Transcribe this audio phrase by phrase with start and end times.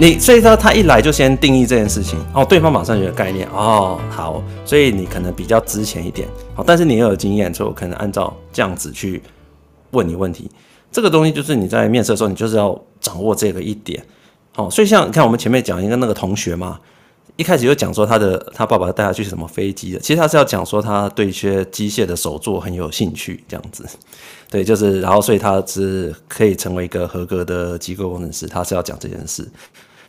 [0.00, 2.18] 你所以说他一来就先定义这件事情。
[2.32, 3.46] 哦，对方马上有个概念。
[3.50, 9.22] 哦，好，所以你可能比较之前一点，好，但是你又有经验，所以我可能按照这样子去
[9.90, 10.50] 问你问题。
[10.90, 14.02] 这个东西就是你在面试的时候，你就是要掌握这个一点，
[14.54, 16.80] 好，所以像你看我们前面讲一个那个同学嘛，
[17.36, 23.84] 一开始就讲说他的他爸爸带他去什么飞机的，其实他是要讲说他对一些机械的手作很有兴趣，这样子，
[24.48, 29.46] 对，就是然后所以他是可以成为一个合格的机构工程师，他是要讲这件事。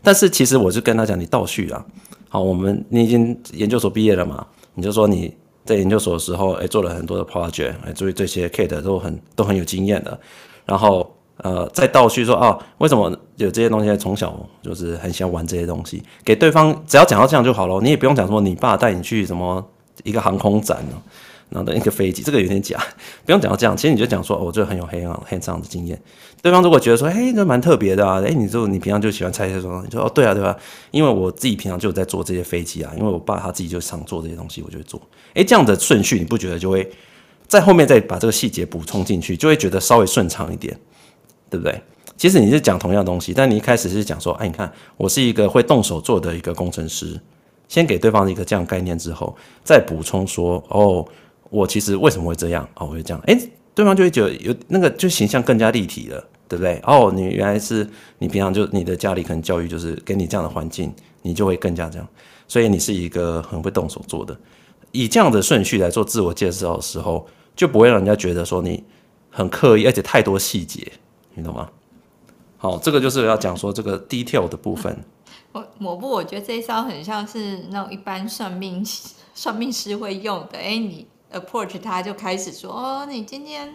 [0.04, 1.86] 但是其实我就跟他讲，你倒叙啊，
[2.30, 5.34] 好，我们你已经研究所毕业了嘛，你就说你
[5.64, 10.20] 在研究所的时候，哎，做了很多的 project，哎，所以这些 kit 都很都很有经验的。
[10.66, 13.98] 然后呃，再倒叙说啊，为什么有这些东西？
[13.98, 19.64] 从小就是很喜欢玩这些东西，给对方只要讲到这样就好了，你也不用讲说你爸带你去什么
[20.04, 20.84] 一个航空展，
[21.52, 22.84] 然后的一个飞机，这个有点假，
[23.24, 26.02] 不用讲到这样，其实你就讲说，我就很有黑暗黑这样的经验。
[26.42, 30.58] 对方如果觉得说，嘿，这蛮特别的啊，哎，你就你平常就喜欢拆这些东西，你说哦，对啊，对啊，
[30.90, 35.00] 因为我自己平常就有在做这些飞机啊，因为我爸他自己就常做这些东西，我就会做。
[35.36, 36.90] 哎，这样的顺序你不觉得就会
[37.48, 40.76] 在后面再把这个细节补充进去，就会觉得稍微顺畅一点。
[41.50, 41.82] 对不对？
[42.16, 47.20] 其实你是讲同样东西，但你一开始是讲说，哎，你看我是一个会动手做的一个工程师，
[47.68, 51.06] 先给对方一个这样概念之后，再补充说，哦，
[51.52, 52.68] 我其实为什么会这样？
[52.74, 53.40] 哦，我会这样，哎，
[53.76, 56.82] 对方就会觉得有那个就形象更加立体了，对不对？
[56.84, 62.08] 哦，你原来是你平常就你的家里可能教育就是给你这样的环境，你就会更加这样，
[62.48, 64.36] 所以你是一个很会动手做的，
[64.92, 68.84] 以这样的顺序来做自我介绍的时候，就不会让人家觉得说你
[69.30, 70.92] 很刻意，而且太多细节。
[71.34, 71.70] 你懂吗？
[72.58, 74.98] 好，这个就是要讲说这个 detail 的部分。
[75.54, 78.86] 我抹布，我觉得这一招很像是那种一般算命
[79.34, 80.58] 算命师会用的。
[80.58, 83.68] 哎，你 approach 他就开始说，哦，你今天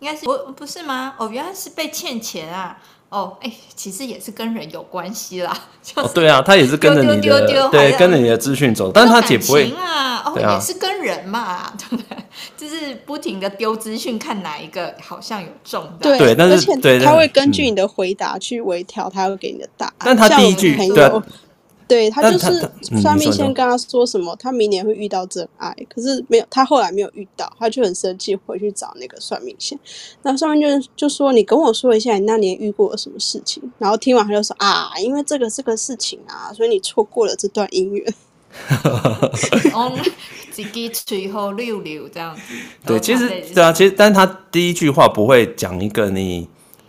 [0.00, 1.14] 应该是不不是吗？
[1.18, 2.78] 哦，原来是被欠钱啊。
[3.10, 5.58] 哦，哎，其实也是跟人有关系啦。
[5.82, 10.22] 就是、哦，对啊，他也是跟着你的，丢丢丢丢对，跟着你的资讯走，但他也不会啊。
[10.26, 12.18] 哦，也是跟人嘛， 对不对？
[12.54, 16.18] 就是不停的丢资讯，看哪一个好像有中的。
[16.18, 19.94] 对，但是对，他会根据你的回答去微调，他会给你的答案。
[20.00, 21.10] 但他第一句对。
[21.88, 29.78] 对，他就是算命先跟他说什么，他明年会遇到真爱，可是没有，他后来没有遇到，他就很生气，回去找那个算命先。
[30.22, 33.62] 那算命就就说，你跟我说一下你那年遇过了什么事情。
[33.78, 38.14] 然后听完他就说啊，因为这个这个事情啊，所以你错过了这段姻缘。
[40.52, 42.42] 自己随后溜溜这样子。
[42.84, 46.46] 对，其实对啊，其实但是他第一句话不会讲一个你。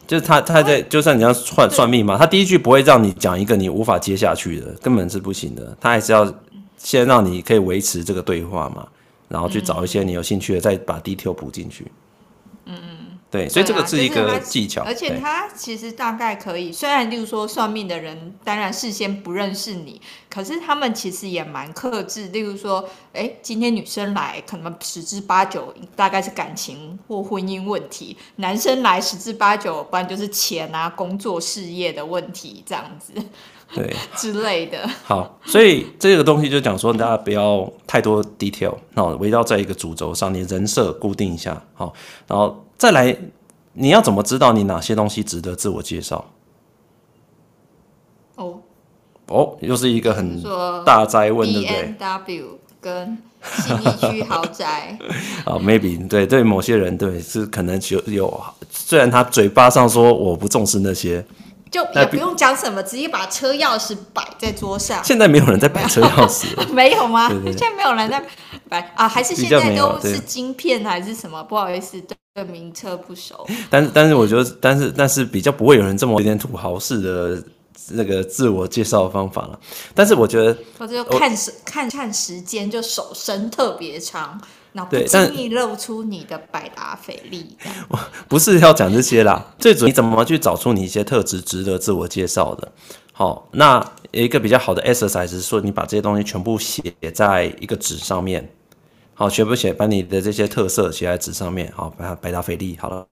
[0.10, 5.78] 就是他，他在就算你要算算命嘛，他第一句不会让你讲一个你无法接下去的，根本是不行的。
[5.80, 6.34] 他还是要
[6.80, 8.88] 先让你可以维持这个对话嘛，
[9.28, 11.86] 然后去找一些你有兴趣的，再把 detail 补进去。
[12.66, 12.99] 嗯嗯。
[13.32, 22.28] 对，所以这个是一个技巧，而且他其实大概可以，虽然例如说算命的人，当然事先不认识你，可是他们其实也蛮克制。
[22.30, 33.14] 例如说，哎，今天女生来，可能十之八九大概是感情或婚姻问题；男生来十之八九，不然就是钱啊、工作、事业的问题这样子，
[33.76, 34.90] 对 之类的。
[35.04, 41.94] 好，所以这个东西就讲说，大家不要太多 detail，那围绕在一个主轴上，你人设固定一下，好，
[42.26, 42.66] 然后。
[42.80, 43.16] 再来，
[43.74, 46.26] 你要怎么知道你哪些东西值得自我介绍？
[48.36, 48.60] 哦
[49.28, 50.42] 哦，又是一个很
[50.86, 52.46] 大灾问，对不对？BMW
[52.80, 54.98] 跟新一区豪宅。
[55.44, 61.24] 啊， maybe 对对，某些人对是可能有有，虽然他嘴巴上说我不重视那些。
[61.72, 65.04] 就也不用讲什么，直接把车钥匙摆在桌上。
[65.04, 67.30] 现在没有人在摆车钥匙， 没有吗？
[67.30, 68.24] 对对对，现在没有人在
[68.68, 69.08] 摆啊？
[69.08, 71.44] 还是现在都是晶片还是什么？
[71.44, 73.48] 不好意思，对名车不熟。
[73.70, 77.44] 但是但是我觉得，但是但是比较不会有人这么有点土豪式的
[77.92, 79.60] 那个自我介绍的方法了。
[79.94, 84.40] 但是我觉得，我就看时看看时间，就手伸特别长。
[84.72, 87.58] 那不轻易露出你的百达翡丽，
[87.88, 92.72] 我不是要讲这些啦，最主要你怎么去找出你一些特质值得自我介绍的？
[93.12, 96.82] 好，那有一个比较好的 exercise 是说，你把这些东西全部写
[97.14, 98.48] 在一个纸上面，
[99.16, 103.06] 好，全部写，把你的这些特色写在纸上面，好，把百达翡丽，好了，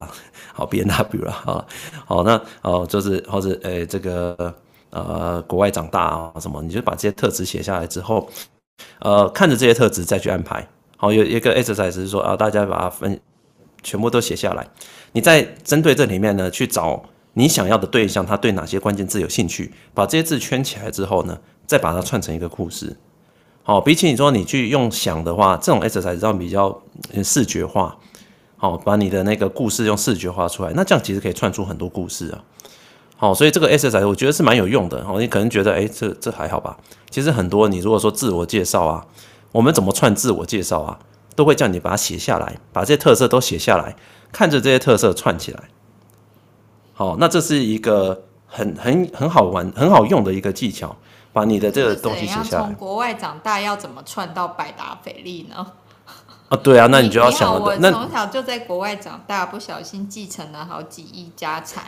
[0.54, 1.68] 好 B N W 了，好，
[2.06, 4.54] 好，那哦，就是或者诶，这个
[4.92, 8.30] 呃，国外长大啊什么，你就把这些特质写下来之后，
[9.00, 10.66] 呃，看着这些特质再去安排。
[10.98, 13.20] 好，有一个 exercise 是说啊，大家把它分
[13.82, 14.68] 全部都写下来。
[15.14, 17.04] 你在针对这里面呢，去找
[17.34, 22.98] 你想要的对象，他对哪些关键字有兴趣，把这些字圈起来之后呢，再把它串成一个故事。
[23.64, 26.82] 好，比起你说你去用想的话，这种 exercise 要比较
[27.24, 27.98] 视觉化。
[28.60, 32.44] 好，把你的那个故事用视觉化出来，那这样其实可以串出很多故事啊。
[33.16, 35.06] 好，所以这个 SSI 我觉得是蛮有用的。
[35.06, 36.76] 好，你可能觉得，哎，这这还好吧？
[37.12, 39.06] 其实很多，你如果说自我介绍啊，
[39.52, 41.00] 我们怎么串自我介绍啊，
[41.36, 43.96] 都会叫你把它写下来，把这些特色都写下来，
[44.32, 45.64] 看着这些特色串起来。
[46.94, 50.96] 好，那这是一个很很很好玩、很好用的一个技巧，
[51.32, 52.66] 把你的这个东西写下来。
[52.66, 55.66] 从国外长大要怎么串到百达翡丽呢？
[56.50, 61.84] 啊，对啊，那你就要想我从小就在国外长大，不小心继承了好几亿家产，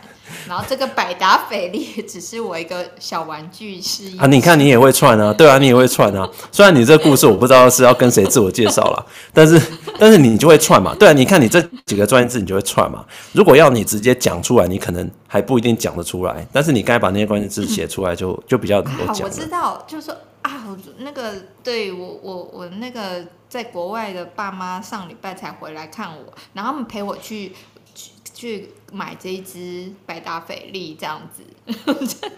[0.46, 4.18] 然后这个百达翡丽只是我一个小玩具是一。
[4.18, 6.28] 啊，你看你也会串啊，对啊，你也会串啊。
[6.52, 9.58] 虽然你这故事我不知道是要跟谁自我介绍了，但是
[9.98, 10.94] 但是你就会串嘛。
[10.94, 13.02] 对啊，你看你这几个专业字你就会串嘛。
[13.32, 16.46] 如果要你直接讲出来，你可能还不一定讲得出来。
[16.52, 19.26] 但是你该把那些关键字写出来就，就就比较能够讲。
[19.26, 20.66] 我知道，就是说啊，
[20.98, 21.32] 那个
[21.64, 23.24] 对我我我那个。
[23.50, 27.52] 在国外的爸妈上礼拜才回来看我，然后他们陪我去
[27.92, 31.42] 去去买这一支百达翡丽这样子。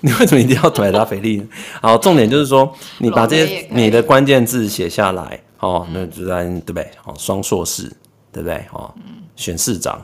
[0.00, 1.44] 你为什么一定要百达翡丽？
[1.82, 6.88] 好，重点就是说，你把这些你的关键字写下来，哦，那就在对不对？
[7.04, 7.92] 哦，双硕士，
[8.30, 8.64] 对不对？
[8.70, 8.94] 哦，
[9.34, 10.00] 选市长，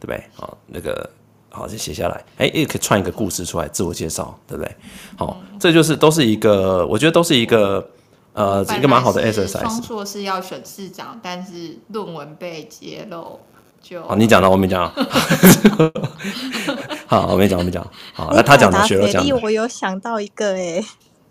[0.00, 0.24] 对不对？
[0.38, 1.08] 哦，那个
[1.50, 4.76] 好，就写下来，哎，也可以串一个故事出来，自我介绍，对不对？
[5.16, 7.88] 好，这就是都是一个，我觉得都是一个。
[8.34, 9.60] 呃，一个蛮好的 exercise。
[9.60, 13.38] 双硕士要选市长，但是论文被揭露，
[13.80, 14.16] 就好。
[14.16, 14.90] 你讲的，我没讲。
[17.06, 17.86] 好，我没讲，我没讲。
[18.12, 19.24] 好，那他讲的学了讲。
[19.40, 20.84] 我有想到一个诶，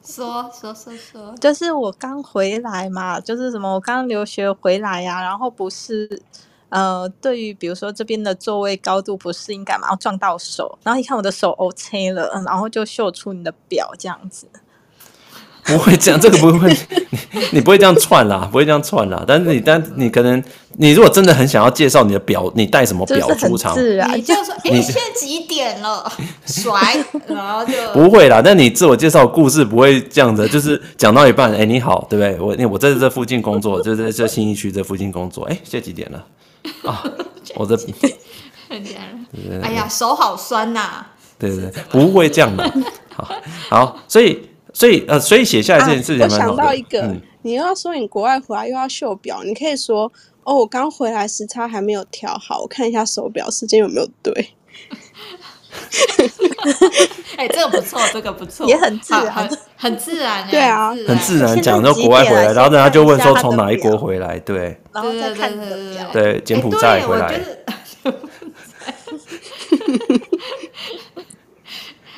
[0.05, 6.21] 说说说说，就是我刚回来嘛，就是什么，我刚留学回来呀、啊，然后不是
[6.69, 10.79] 呃，对于比如说这边的座位高度不适应，干嘛要撞到手？
[10.83, 14.47] 然后一看我的手 OK 了，嗯，然后就秀出你的表这样子。
[15.65, 16.69] 不会这样，这个不会，
[17.31, 19.23] 你你不会这样串啦，不会这样串啦。
[19.25, 20.43] 但是你，但你可能，
[20.77, 23.73] 你如果真的很想要介绍你的表，你带什么表出场？
[23.73, 26.11] 是啊，你就说，哎，现在几点了？
[26.45, 28.41] 甩， 然后就不会啦。
[28.43, 32.65] 但你自我介绍故事不会这样子，就是讲到一半，哎，你好，对不对？
[32.65, 35.45] 我，我在这附近工作，就在这信义区这附近工作。
[35.45, 36.25] 哎，现在几点了？
[36.83, 37.03] 啊，
[37.55, 37.77] 我这，
[38.69, 41.05] 哎呀，手好酸呐。
[41.39, 42.69] 对对对，不会这样的。
[43.15, 43.29] 好，
[43.69, 44.49] 好，所以。
[44.73, 50.11] 所以呃，所以写下来这件事情、啊，我想到一个，嗯、你又要说你国外回来又要秀表，你可以说
[50.43, 54.33] 哦，我刚回来时差还没有调好，我看一下手表时间有没有对。
[57.35, 61.59] 哎、欸，这个不错，这个不错，也很自然，很很自然，对啊，很自然。
[61.61, 67.39] 讲到国外回来，然后人家就问说从哪一国回来，对，然后再看你的表，对，柬埔寨回来。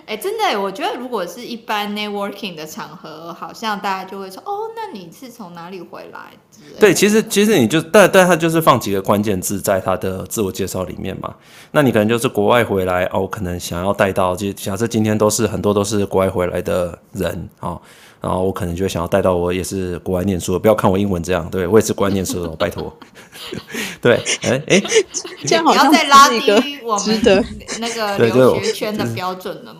[0.05, 6.31] 哎，真的，我觉得如果是一般 networking 的场合，好像大家就会说，哦，那你是从哪里回来？
[6.79, 11.33] 对，其实其实你就，但但他就是放几个关键字在他的自我介绍里面嘛。
[11.71, 17.81] 那你可能就是国外回来哦，可能想要带到，就假设今天都是很多都是国外回来的人哦。
[18.21, 22.91] 然后我可能就想要带到我也是国外念书，不要看我英文这样，对我也是国外念书的， 拜托。
[24.01, 24.81] 对，哎哎，
[25.45, 27.45] 这样好像不要再拉低我们
[27.79, 29.75] 那个留学圈的标准了。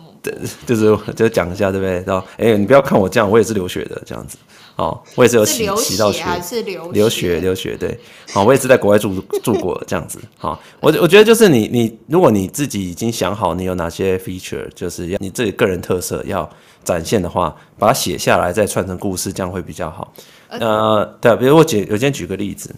[0.66, 2.02] 就是就讲一下，对不对？
[2.06, 4.36] 然后，哎，你不要看我这样，我也是留学的，这样子。
[4.76, 7.98] 哦，我也是有洗洗到学，还是留留学留学，对。
[8.32, 10.18] 好，我也是在国外住住过，这样子。
[10.36, 16.48] 好，我我觉得就是你你，如果你自己已经想好你有哪些 feature，就是要你自己个人特色要
[16.84, 20.12] 展现的话，把它写下来再串成故事，这样会比较好。
[20.48, 22.74] 呃，对，比如我举，我先举个例子。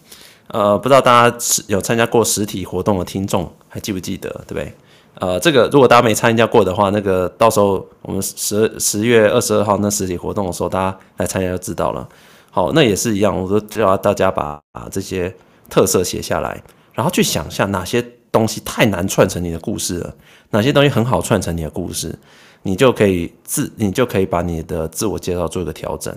[0.50, 4.72] 呃，不知道大家有参加过实体活动的听众还记不记得，对不对？
[5.20, 12.08] 呃，这个如果大家没参加过的话，那个到时候我们十十月二十二号那实体活动的时候，大家来参加就知道了。
[12.50, 15.34] 好，那也是一样，我都叫大家把啊这些
[15.68, 16.62] 特色写下来，
[16.94, 20.14] 然后去想象哪些东西太难串成你的故事了，
[20.50, 22.16] 哪些东西很好串成你的故事，
[22.62, 26.16] 你就可以自你就可以把你的自我介绍做一个调整。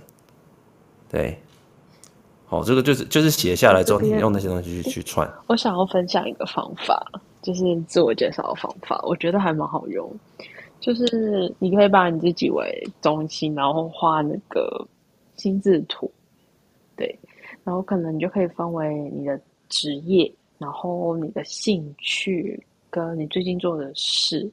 [1.10, 1.41] 对，
[2.51, 5.25] 好，这个就是就是写下来之后，你用那些东西去去串。
[5.48, 7.01] 我想要分享一个方法。
[7.41, 10.13] 就是自我介绍的方法，我觉得还蛮好用。
[10.81, 14.86] 就是你可以把你自己为中心，然后画那个
[15.38, 16.12] 心智图，
[16.96, 17.17] 对，
[17.63, 19.39] 然后可能你就可以分为你的
[19.70, 24.51] 职业，然后你的兴趣，跟你最近做的事，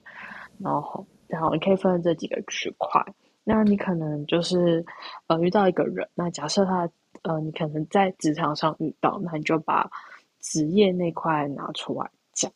[0.59, 3.05] 然后然后你可以分这几个区块。
[3.45, 4.83] 那你可能就是
[5.27, 6.89] 呃遇到一个人，那假设他
[7.23, 9.91] 呃你可能在职场上遇到，那你就把
[10.41, 12.51] 职业那块拿出来讲。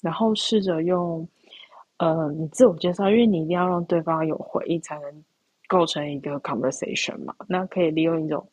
[0.00, 1.26] 然后试着用，
[1.96, 5.24] 呃，你自我介绍，因为你一定要让对方有回应，才能
[5.66, 7.34] 构成一个 conversation 嘛。
[7.48, 8.46] 那可以利用一种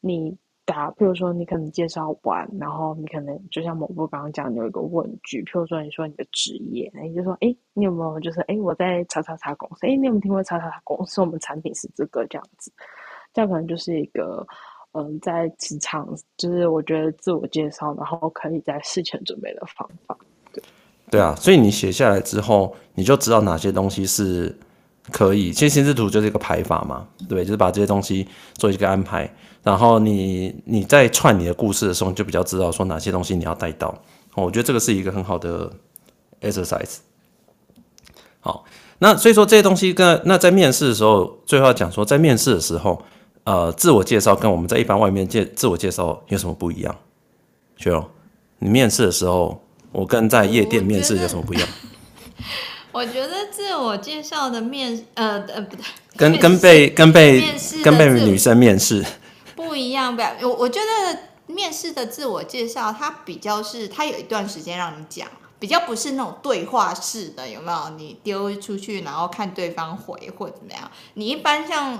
[0.00, 0.36] 你
[0.66, 11.20] 答，譬如说你可能介绍完，然后你可能就像某部刚刚讲，你有一个问句，譬如说你说你的职业，那你就说，哎，你有没有就是，哎，我在叉叉叉公司，哎，你有没有听过叉叉叉公司？
[11.20, 12.72] 我们产品是这个这样子，
[13.32, 14.46] 这可能就是一个，
[14.92, 20.16] 嗯，在职场就是我觉得自我介绍，然后可以在事前准备的方法。
[20.52, 20.62] 对，
[21.10, 24.56] 对啊，所以你写下来之后，你就知道哪些东西是。
[25.10, 29.28] 可以，其实心智图就是一个排法嘛，对，就是把这些东西做一个安排，
[29.60, 33.92] 然后你你在串你的故事的时候，你就比较知道说哪些东西你要带到。
[34.36, 35.72] 我觉得这个是一个很好的
[36.42, 36.98] exercise。
[38.38, 38.64] 好，
[38.98, 43.02] 那所以说这些东西跟那在面试的时候，最后要讲说，在面试的时候，
[43.44, 46.94] 呃，自我介绍跟我们在一般外面介自我介绍有什么不一样？
[47.76, 48.04] 雪柔，
[48.58, 51.68] 你面试的时候，我跟在夜店面试有什么不一样？
[52.92, 55.84] 我觉得自我介绍的面，呃呃不对，
[56.16, 57.42] 跟跟被跟被
[57.82, 59.04] 跟被女生面试
[59.54, 65.28] 不一样，不，我我觉得面试的自我介绍，它比较是它有一段时间让你讲，
[65.60, 67.90] 比较不是那种对话式的，有没有？
[67.90, 70.90] 你丢出去，然后看对方回或怎么样？
[71.14, 71.96] 你一般像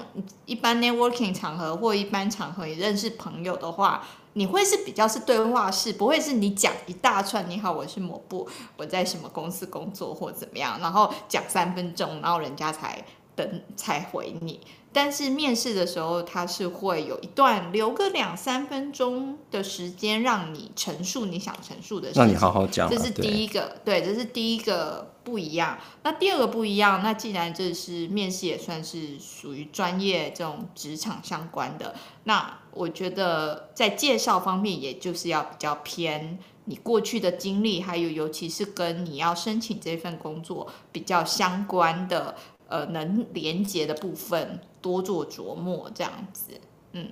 [0.46, 4.02] 一般 networking 场合或一般场合，你认识朋友的话。
[4.34, 7.50] 你会是比较是对话式，不会是你讲一大串。
[7.50, 14.60] 你好，我是某部，我在什么公司工作或怎么样，然后讲三分钟，然后人家才等才回你。
[14.92, 22.22] 但是面试的时候，他是会有一段留个两三分钟的时间，让你陈述你想陈述的事情。
[22.22, 25.78] 让你好好讲啊，这是第一个，对，对，这是第一个不一样。
[26.02, 31.94] 那第二个不一样，那既然这是面试，也算是属于专业这种职场相关的，
[32.24, 42.34] 那我觉得在介绍方面，也就是要比较偏你过去的经历，还有尤其是跟你要申请这份工作比较相关的。
[42.70, 46.52] 呃，能连接的部分多做琢磨，这样子，
[46.92, 47.08] 嗯，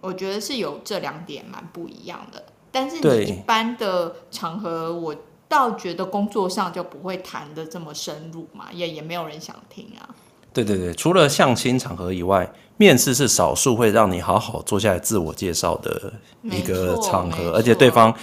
[0.00, 2.44] 我觉得是有这两点蛮不一样的。
[2.70, 5.14] 但是你一般的场合，我
[5.48, 10.08] 倒觉得工作上就不会谈的这么深入嘛，也也没有人想听啊。
[10.52, 16.12] 对对对，除了相亲场合以外，面试是少数会让你好好坐下来自我介绍的
[16.44, 18.14] 一个场合，而且对方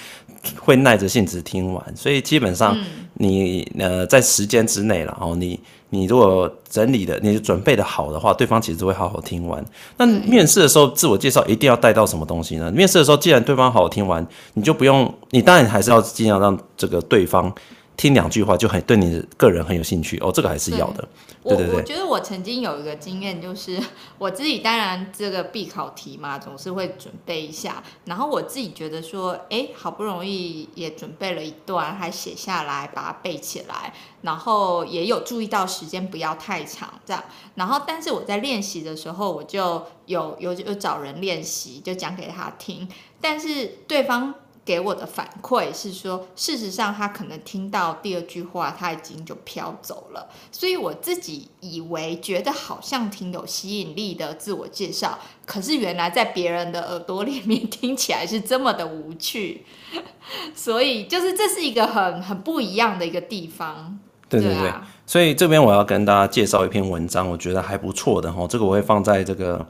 [0.58, 2.78] 会耐着性子听完，所以基本上
[3.22, 5.60] 你、嗯、呃在时间之内，了哦你。
[5.94, 9.62] 你如果整理的，你准备的好的话，对方其实都会好好听完。
[9.98, 12.72] 那面试的时候，自我介绍一定要带到什么东西呢？
[12.72, 17.54] 面试的时候，既然对方好好听完，你就不用，你当然还是要尽量让这个对方。
[17.98, 21.08] 听两句话就很对你个人很有兴趣哦，这个还是要的。
[21.44, 23.80] 对对对，我觉得我曾经有一个经验，就是
[24.18, 27.84] 我自己当然这个必考题嘛，总是会准备一下。
[28.06, 33.94] 然后我自己觉得说，哎，好不容易也准备了一段，还写下来，把它背起来。
[34.22, 37.24] 然后也有注意到时间不要太长，这样。
[37.56, 42.88] 然后但是我在练习的时候，我就有有有找人练习，就讲给他听。
[43.20, 44.34] 但是对方。
[44.64, 50.30] 给我的反馈是说，事实上他可能听到第二句话，他已经就飘走了。
[50.52, 59.66] 所以我自己以为觉得好像挺有吸引力的自我介绍，可是原来在别人的耳朵里面听起来是这么的无趣。
[60.54, 64.00] 所以就是这是一个很很不一样的一个地方。
[64.30, 68.46] 对对对，对啊，所以这边我要跟大家介绍一篇文章，我觉得还不错的哈。
[68.48, 69.66] 这个我会放在这个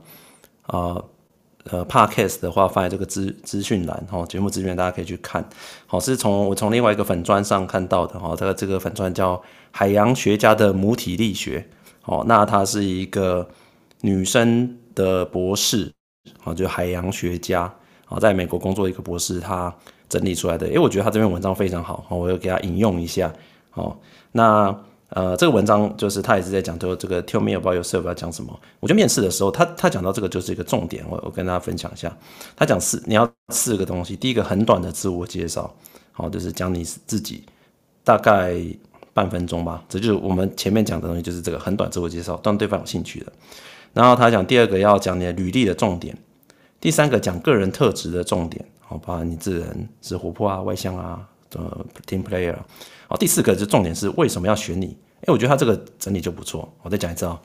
[0.67, 1.05] 呃。
[1.69, 5.47] 呃，Podcast 的话放在这个资资讯栏哈，节目资源大家可以去看。
[5.85, 9.39] 好，是从我从另外一个粉砖上看到的哈，这个这个粉砖叫
[9.69, 11.65] 海洋学家的母体力学。
[12.05, 13.47] 哦，那她是一个
[14.01, 15.91] 女生的博士，
[16.43, 17.71] 哦，就海洋学家，
[18.07, 19.71] 哦，在美国工作一个博士，她
[20.09, 20.65] 整理出来的。
[20.67, 23.31] 诶，我觉得她这篇文章非常好，我要给她引用一下。
[23.75, 23.95] 哦，
[24.31, 24.75] 那。
[25.13, 28.57] 呃，这个文章就是他也是在讲，说这个 tell me about yourself 要讲什么。
[28.79, 32.15] 我觉得面试的时候，他他讲到这个就是一个重点，我我跟大家分享一下。
[32.55, 34.15] 他讲四，你要四个东西。
[34.15, 35.75] 第一个很短的自我介绍，
[36.13, 37.43] 好，就是讲你自己，
[38.05, 38.55] 大概
[39.13, 39.83] 半分钟吧。
[39.89, 43.33] 这就是我们前面讲的东西，就是这个很短自我介绍，让对方有兴趣的。
[43.93, 46.17] 然后他讲第二个要讲你的履历的重点，
[46.79, 52.55] 第三个讲个人特质的重点，好，包括你这人是活泼啊、外向啊、呃，team player。
[53.11, 54.95] 好，第四个就重点是为什么要选你？
[55.25, 56.71] 诶，我觉得他这个整理就不错。
[56.81, 57.37] 我再讲一次啊，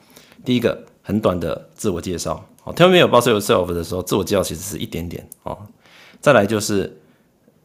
[0.45, 5.57] 第一个很短的自我介绍，好，tell me about yourself 的时候，自我介绍其实是一点点哦。
[6.21, 6.97] 再来就是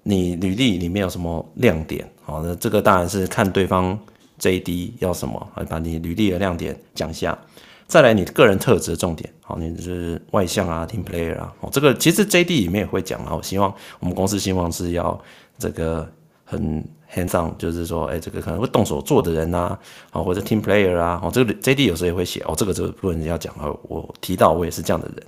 [0.02, 3.96] 你履历里面有什么亮点，好，那这个当然是看对方
[4.40, 7.38] JD 要什么，把你履历的亮点讲一下。
[7.86, 13.36] 再来你个人特质的重点，好，你是外向啊，team player 啊，哦，这个其实 JD 里面也会讲啊。
[13.36, 15.22] 我希望我们公司希望是要
[15.56, 16.10] 这个
[16.44, 16.84] 很。
[17.14, 19.76] Hands on 就是说，哎，这个可能会动手做的人呐，
[20.10, 25.26] 好，或者 team player 啊，哦，这个 JD 有时候也会写，哦，这个这个部分要讲啊，我提到我也是这样的人，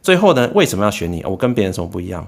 [0.00, 1.22] 最后呢，为什么要选你？
[1.24, 2.26] 我跟别人什么不一样？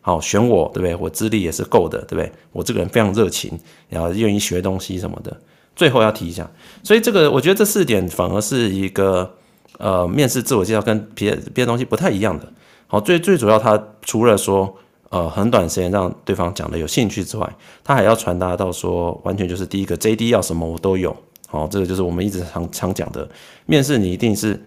[0.00, 0.94] 好，选我，对不对？
[0.96, 2.30] 我资历也是够的，对不对？
[2.52, 3.58] 我这个人非常热情，
[3.88, 5.34] 然后愿意学东西什么的。
[5.74, 6.48] 最后要提一下，
[6.84, 9.34] 所以这个我觉得这四点反而是一个
[9.78, 12.46] 呃面试自我介绍跟别别的东西不太一样的。
[12.86, 14.72] 好，最最主要，他除了说
[15.14, 17.48] 呃很短时间让对方讲的有兴趣之外，
[17.84, 21.16] 他还要传达到说完全就是第一个 JD 要什么我都有。
[21.46, 23.28] 好，这个就是我们一直常常讲的，
[23.66, 24.60] 面试你一定是。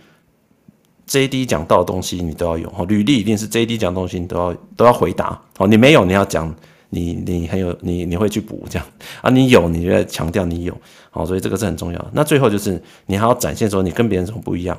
[1.09, 6.53] JD 讲到的东西你都要有，哦，履历一定是 JD 讲的东西你都要都要回答，哦，你没有你要讲，
[6.89, 8.85] 你你很有你你会去补这样
[9.21, 10.77] 啊，你有你就要强调你有，
[11.09, 12.07] 好，所以这个是很重要。
[12.11, 14.77] 那最后就是你还要展现说你跟别人怎么不一样，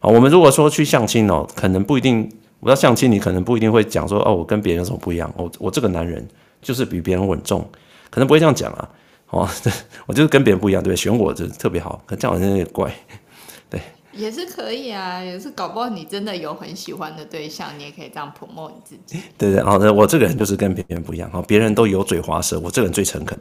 [0.00, 6.26] 啊，我们如果说去相亲哦，可能不一定，我要相亲你可能不一定会讲说哦，我跟别人有什么不一样，我我这个男人
[6.62, 7.68] 就是比别人稳重，
[8.10, 8.88] 可能不会这样讲啊，
[9.30, 9.48] 哦，
[10.06, 12.94] 我就是跟别人不一样，对，选我就特别好，可这样好像有点怪。
[14.12, 19.22] 也是可以啊，也是搞不好你真的有很喜欢的对象，你也可以这样 promote 你自己。
[19.38, 23.38] 对对，好的，我这个人就是跟别人不一样，哈，别人都油嘴滑舌，我这个人最诚恳。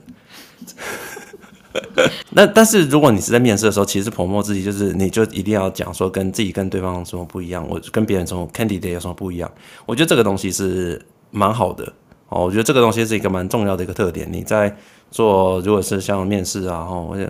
[2.32, 9.52] 那但是如果你是在面试的时候，其实 promote 自己就是你就一定要讲说跟自己跟对方什么不一样，我跟别人从 candidate 有什么不一样，
[9.86, 11.84] 我觉得这个东西是蛮好的
[12.30, 14.76] 哦，我觉得这个东西是一个蛮重要的一个特点，你在。
[15.12, 17.28] 做如果是像面试啊，吼，或者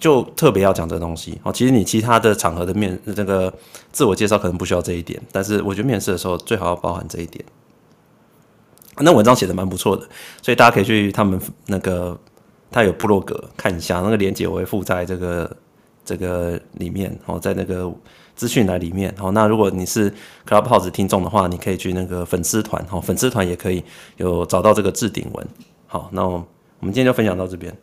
[0.00, 1.52] 就特别要讲这东西哦。
[1.52, 3.52] 其实你其他的场合的面这个
[3.92, 7.44] 自我介绍可能不需要这一点，但是我觉得面试的时候最好要包含这一点。
[9.00, 10.08] 那文章写的蛮不错的，
[10.40, 12.18] 所以大家可以去他们那个
[12.70, 15.56] 他有部落格看一下，那个链接我会附在这个
[16.04, 17.92] 这个里面哦，在那个
[18.34, 19.30] 资讯栏里面哦。
[19.32, 20.12] 那如果你是
[20.46, 23.84] Clubhouse 听众的话，你可以去那个粉丝团哦，粉丝团也可以
[24.16, 25.46] 有找到这个置顶文。
[25.86, 26.46] 好，那我。
[26.80, 27.76] 我们今天就分享到这边。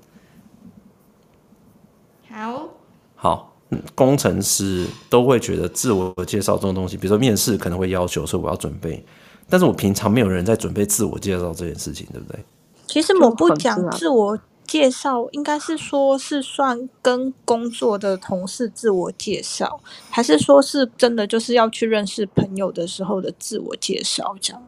[2.30, 2.70] 好，
[3.13, 3.54] 好，
[3.94, 9.06] 工程师都会觉得自我介绍这种东西，比如说面试可能会要求说我要准备，
[9.50, 12.40] 但是我平常没有人在准备自我介绍这件事情，对不对？
[12.88, 24.62] 其实我不讲自我介绍，应该是说是算跟工作的同事自我介绍，还是说是真的就是要去认识朋友的时候的自我介绍这样？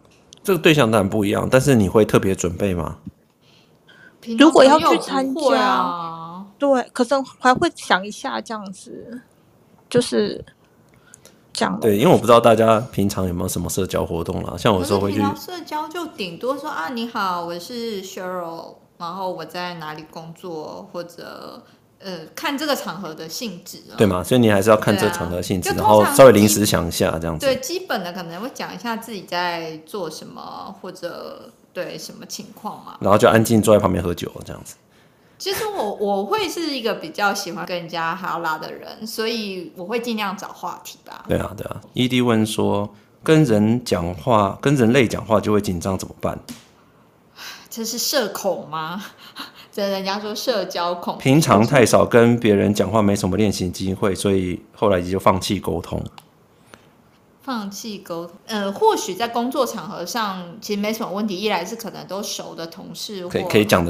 [0.44, 3.00] 这个对象当然不一样，但是你会特别准备吗？
[4.40, 9.22] 如果要去参加，啊、对，可是还会想一下这样子，
[9.90, 10.44] 就是
[11.54, 11.80] 这样。
[11.80, 21.62] 对，因为我不知道大家平常有没有什么社交活动啦，像我有时候会去社交，就顶多说啊，你好，我是 Cheryl，然后我在哪里工作，或者
[22.00, 24.24] 呃，看这个场合的性质，对吗？
[24.24, 27.46] 所以你还是要看这个场合的性质，啊、然后稍微临时想一下这样子。
[27.46, 31.52] 对，基本的可能会讲一下自己在做什么，或者。
[31.74, 32.98] 对什么情况嘛？
[33.00, 34.78] 然后就安静坐在旁边喝酒这样子。
[35.38, 41.24] 其实我我会是一个比较喜欢跟人家哈拉的人，所以我会尽量找话题吧。
[41.30, 41.80] 对啊，对啊。
[41.94, 42.90] ED 问说，
[43.22, 46.40] 跟人讲话，跟人类讲话就会紧张，怎么办？
[47.78, 49.06] 这是社恐吗？
[49.72, 51.16] 这人家说社交恐。
[51.20, 56.04] 平常太少跟别人讲话，没什么练习机会，所以后来就放弃沟通。
[57.44, 61.40] 放弃沟通，呃，或许在工作场合上其实没什么问题。
[61.40, 63.40] 一来是可能都熟的同事或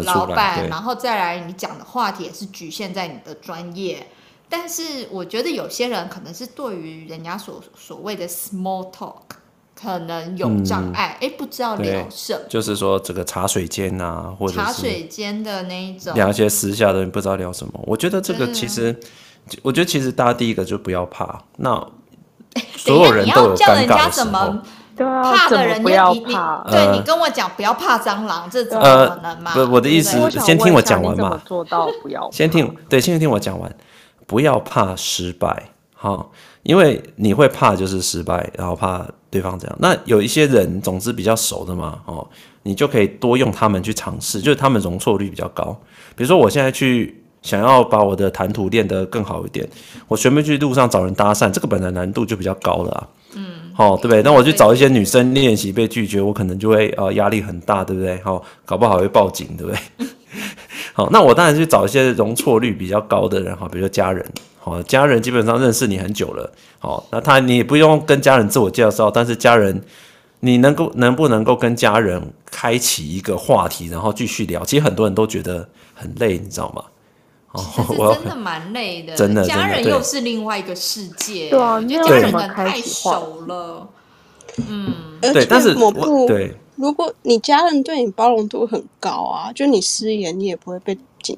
[0.04, 4.06] 老板，然后再来你讲的话题也是局限在你的专业。
[4.50, 9.22] 但是我觉得有些人可能是对于人家所所谓的 small talk
[9.80, 12.40] 可能有障碍，哎、嗯，不知道聊什么。
[12.50, 17.74] 就是说这个茶水间啊，或者茶水间的那一种聊一些私下的，不知道聊什么。
[17.86, 18.96] 我觉得这个其实，
[19.62, 21.44] 我觉得其实大家第一个就不要怕。
[21.58, 21.76] 那
[22.76, 24.56] 所有人都有尴尬的时候，
[24.98, 26.64] 怕的人不要怕。
[26.68, 29.54] 对，你跟我讲不要怕蟑螂，这怎么可能嘛？
[29.54, 31.40] 不，我的意思先听我讲完嘛。
[31.46, 33.72] 做到不要先听，对，先听我讲完，
[34.26, 36.26] 不要怕失败，哈，
[36.64, 39.06] 因为你会怕就是失败，然后怕
[39.38, 39.78] 对方这样。
[39.80, 42.28] 那有一些人，总之比较熟的嘛，哦，
[42.64, 45.78] 你就可以多用他们去尝试，就是他们容错率比较高。
[46.16, 47.24] 比如说我现在去。
[47.44, 49.66] 想要把我的谈吐练得更好一点，
[50.08, 53.08] 我随便去路上找人搭讪，这个本来难度就比较高了啊。
[53.36, 54.22] 嗯，好，对不对？
[54.24, 58.20] 那我去找一些女生练习被拒绝，我可能就会呃压力很大，对不对？
[58.22, 60.08] 好，搞不好会报警，对不对？
[60.94, 64.26] 好， 那我当然去找一些容错率比较高的人，哈，比如说家人，
[64.70, 69.82] 好，家人基本上认识你很久了，好，那他你也不用跟家人自我介绍，但是家人
[70.42, 74.66] 你能够能不能够跟家人开启一个话题，然后继续聊？
[74.66, 76.84] 其实很多人都觉得很累，你知道吗？
[77.98, 83.88] 我真的蛮累的，真的，家人又是另外一个世界，对啊，因为家人们太熟了，
[84.58, 91.36] 嗯，对，但是我不对，如果你家人对你包容度很高啊，就你失言你也不会被禁。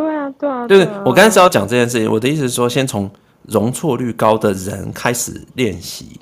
[0.00, 3.10] 对啊，对啊，对，我刚才是要讲这件事情，我的意思是说，先从
[3.42, 6.18] 容错率高的人开始练习，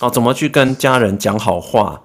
[0.00, 2.00] 哦，怎么去跟家人讲好话，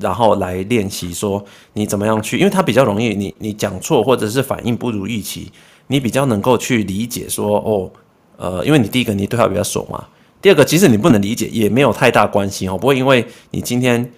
[0.00, 5.52] 然后来练习说你怎么样去，因为他比较容易你，你你讲错或者是反应不如预期，
[5.88, 7.90] 你比较能够去理解说哦，
[8.38, 10.02] 呃，因为你第一个你对他比较熟嘛，
[10.40, 14.10] 第二个即使你不能理解也没有太大关系哦，不会因为你今天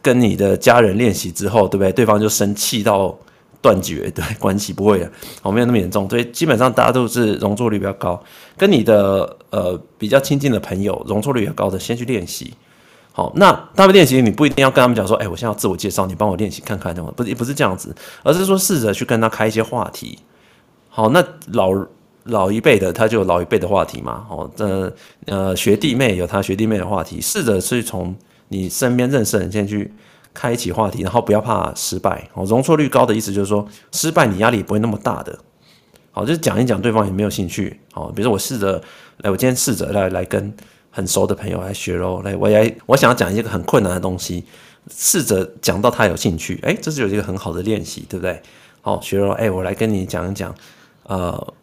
[0.00, 1.90] 跟你的家人练习之后，对不对？
[1.90, 3.16] 对方就生气到。
[3.66, 5.10] 断绝 对关系不会的，
[5.42, 8.22] 哦，没有那么严重，所以基本上大家都是容错率比较高。
[8.56, 12.54] 跟你的呃比较亲近的朋友，容错率比较高的，先去练习。
[13.12, 20.18] 好，那他们练习，你不一定要跟他们讲说，哎，我现在要自我介绍，你帮我练习看看，这样不是不是这样子，而是说试着去跟他开一些话题。
[20.88, 21.72] 好，那老
[22.24, 24.94] 老一辈的他就有老一辈的话题嘛，哦，这
[25.26, 28.14] 呃学弟妹有他学弟妹的话题，试着去从
[28.48, 29.92] 你身边认识的人先去。
[30.36, 32.28] 开启话题，然后不要怕失败。
[32.34, 35.38] 哦，容错率高的意思就是说，失败你压力也不会那么大的。
[36.12, 37.80] 好，就是讲一讲，对方也没有兴趣。
[37.92, 38.82] 好，比如说我试着
[39.22, 40.54] 来，我今天试着来来跟
[40.90, 42.20] 很熟的朋友来学喽。
[42.22, 44.44] 来，我来，我想要讲一个很困难的东西，
[44.90, 46.60] 试着讲到他有兴趣。
[46.62, 48.42] 哎，这是有一个很好的练习，对不对？
[48.82, 49.32] 好，学喽。
[49.32, 50.54] 哎，我来跟你讲一讲，
[51.04, 51.54] 呃，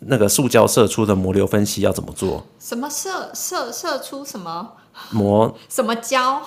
[0.00, 2.46] 那个塑胶射出的膜流分析要怎么做？
[2.58, 4.72] 什么射射射出什么
[5.10, 5.54] 膜？
[5.68, 6.40] 什么胶？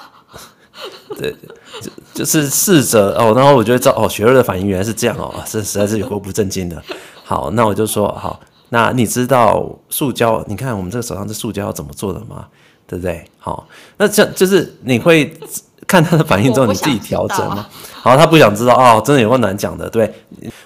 [1.17, 1.35] 对，
[1.81, 6.81] 就就是试着哦，然后我就知道哦，雪儿的反应原来是这样哦，这实在是有够不正经的。
[7.23, 10.43] 好，那我就说好，那你知道塑胶？
[10.47, 12.47] 你看我们这个手上这塑胶要怎么做的吗？
[12.87, 13.23] 对不对？
[13.37, 15.33] 好，那这就是你会
[15.87, 17.67] 看他的反应之后，你自己调整吗？
[17.93, 19.89] 好，他不想知道哦，真的有够难讲的。
[19.89, 20.13] 对，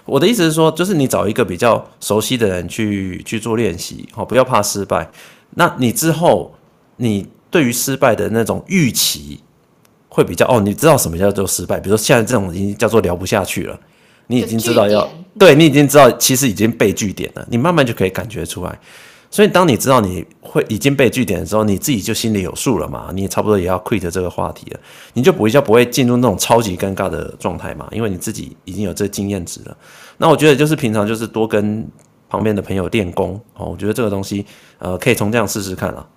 [0.05, 5.09] 我的意思是说，就是你找一个比较熟悉的人去去做练习，好，不要怕失败。
[5.51, 6.53] 那你之后，
[6.97, 9.39] 你对于失败的那种预期。
[10.15, 11.77] 会比较哦，你知道什么叫做失败？
[11.77, 13.77] 比如说现在这种已经叫做聊不下去了，
[14.27, 15.05] 你已经知道要
[15.37, 18.79] 对，你已经知道其实已经被据点了，你慢慢就可以感觉出来。
[19.29, 24.79] 所以当你知道你会已经被据点的时候，你自己就心里有数了嘛，你也差不多也要 quit 这个话题了，
[25.11, 29.75] 你就比较不会进入那种超级尴尬的状态嘛，因为你自己已经有这经验值了。
[30.17, 31.85] 那我觉得就是平常就是多跟
[32.29, 34.45] 旁边的朋友练功哦，我觉得这个东西
[34.79, 36.07] 呃可以从这样试试看啊。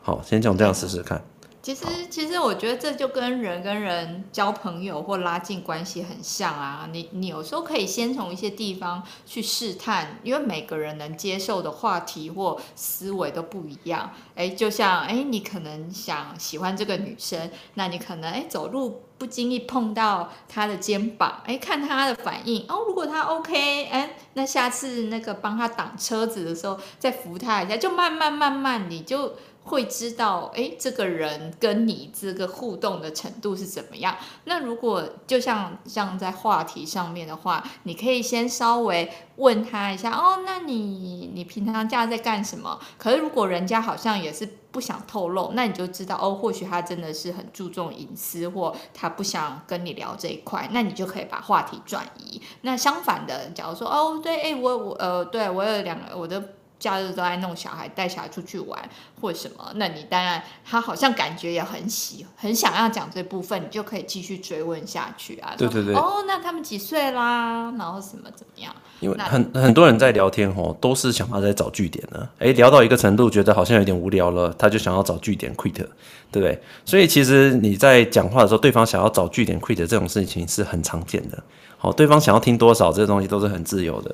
[0.00, 1.22] 好，先从这样试试看。
[1.62, 6.88] 其实，其实我觉得这就跟人跟人交朋友或拉近关系很像啊。
[6.90, 14.10] 你你有时候可以先从一些地方去试探，因为每个人能接受的话题或思维都不一样。
[14.34, 22.82] 哎，就像哎，你可能想喜欢这个女生，那你可能哎走路不经意碰到她的肩膀，哎看她的反应哦。
[22.88, 29.36] 如果她 OK，哎，那下次那个帮她挡车子的时候再扶她一下，就慢慢慢慢你就。
[29.64, 34.16] 会知道，哎，这个人跟你这个互动的程度是怎么样？
[34.44, 42.78] 那如果就像像在话题上面的话，你可以先稍微问他一下，哦，那你你平常假在干什么？
[42.98, 52.42] 可是如果人家好像也是不想透露，那你就知道，哦，或许他真的是很注重隐私，或他不想跟你聊这一块，那你就可以把话题转移。
[52.62, 56.42] 那相反的，假如说，哦，对，哎，我我呃，对我有两个我的。
[56.82, 58.76] 假日都在弄小孩，带小孩出去玩
[59.20, 65.54] 或什么，那你当然他好像感觉也很喜，很想要讲这部分，你就可以继续追问下去啊。
[65.56, 65.94] 对对对。
[65.94, 67.72] 哦，那他们几岁啦？
[67.78, 68.74] 然后什么怎么样？
[68.98, 72.28] 因为很很多人在聊天哦，都是想要在找据点呢。
[72.40, 75.86] 哎，聊到一个程度，觉得好像有点无聊了，他就想要找据点 quit，对
[76.32, 76.60] 不对？
[76.84, 81.40] 所以其实你在讲话的时候，对方想要找据点 quit 这种事情是很常见的。
[81.78, 84.12] 好，对方想要听多少，这些东西都是很自由的。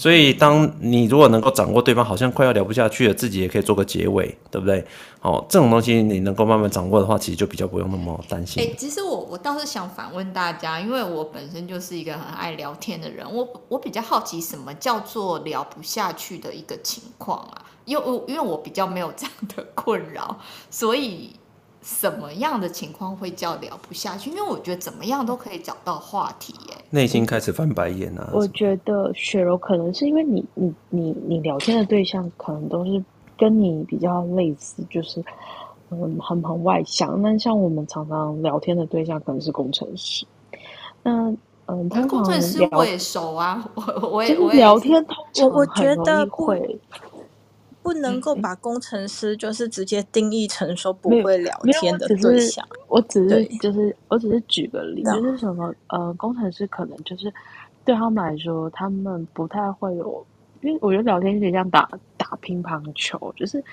[0.00, 4.82] 所以，当你如果能够掌握对方好像快要聊不下去了，自己也可以做个结尾，对不对？
[5.20, 8.62] 哦，这种东西你能够慢慢掌握的话，其实就比较不用那么担心。
[8.62, 17.66] 欸，其实我我倒是想反问大家，因为我本身就是一个很爱聊天的人，我我比较好奇什么叫做聊不下去的一个情况啊？
[17.84, 20.38] 因为因为我比较没有这样的困扰，
[20.70, 21.34] 所以。
[21.82, 24.30] 什么样的情况会叫聊不下去？
[24.30, 26.74] 因为我觉得怎么样都可以找到话题耶。
[26.90, 28.30] 内心开始翻白眼啊！
[28.32, 33.02] 我觉得雪柔可能是因为你你你你聊天的对象可能都是
[33.38, 35.24] 跟你比较类似，就是
[35.90, 37.20] 嗯很很外向。
[37.22, 40.26] 那像我们常常聊天的对象可能是工程师。
[41.02, 41.34] 那
[41.66, 46.78] 嗯，他工程师我也熟啊，我我也我聊天通常我我觉得会。
[47.82, 52.66] 不能够把工程师就是直接定义成说不会聊天的对象。
[52.88, 57.32] 我只是就是我只是举个例，就是什么呃，工程师可能就是
[57.84, 60.26] 对他们来说，他们不太会有，
[60.60, 61.88] 因为我觉得聊天有点像打
[62.18, 63.64] 打乒乓球，就是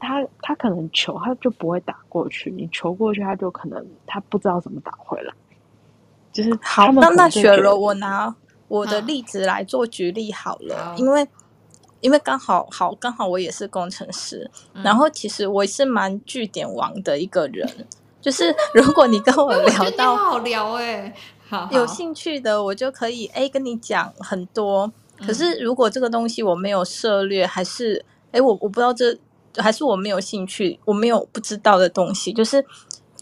[0.00, 5.32] 他他可能球他就不会打过去，你球过去他就可能他不知道怎么打回来。
[6.32, 8.34] 就是好，好，那那雪柔，我拿
[8.66, 11.28] 我的例子来做举例好了，因为。
[12.02, 17.66] 因为刚好好刚好我也是工程师，嗯、然后其实我是蛮据点王的一个人，
[18.20, 21.14] 就是如果你跟我聊到好聊哎，
[21.48, 24.92] 好有兴趣的我就可以哎跟你讲很多。
[25.24, 29.16] 可是如果这个东西我没有涉猎，还是哎我我不知道这
[29.56, 32.64] 还是我没有兴趣，我没有不知道的东西，就是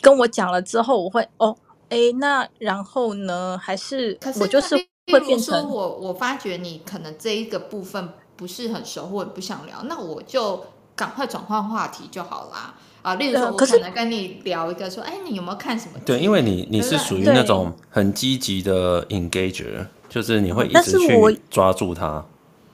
[0.01, 1.55] 跟我讲了之后，我会哦
[1.90, 3.61] 哎那然后呢？
[3.62, 4.75] 还是我就是
[5.12, 8.09] 会变成我我发觉你可能这一个部分。
[8.40, 10.64] 不是很熟，或者不想聊，那我就
[10.96, 12.74] 赶快转换话题就好啦。
[13.03, 15.98] 啊，例如说，我可能跟你聊一个，说，哎，你有没有看什么？
[16.07, 22.24] 对，因为你你是属于那种很积极的 engager，就是你会一直去抓住他。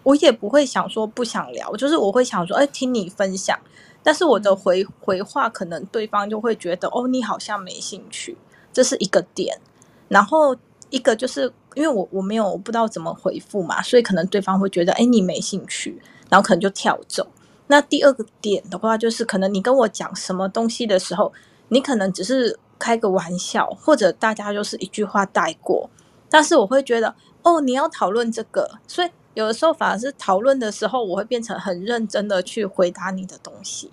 [0.05, 3.59] 我，我也不会想说不想聊，就是我会想说，哎，听你分享。
[4.05, 8.37] 但是我的回回话，可能对方就会觉得，哦，你好像没兴趣，
[8.73, 9.59] 这是一个点。
[10.07, 10.57] 然后。
[10.91, 17.27] 一个就是因为我我没有我不知道怎么回复嘛，所以可能对方会觉得哎，你没兴趣，然后可能就跳走。
[17.67, 21.31] 那第二个点的话，就是可能你跟我讲什么东西的时候，
[21.69, 25.91] 你可能只是开个玩笑，或者大家就是一句话带过。
[26.31, 33.91] 但是我会觉得哦，你要讨论这个，所以有的时候反而是讨论的时候，我会变成很认真的去回答你的东西。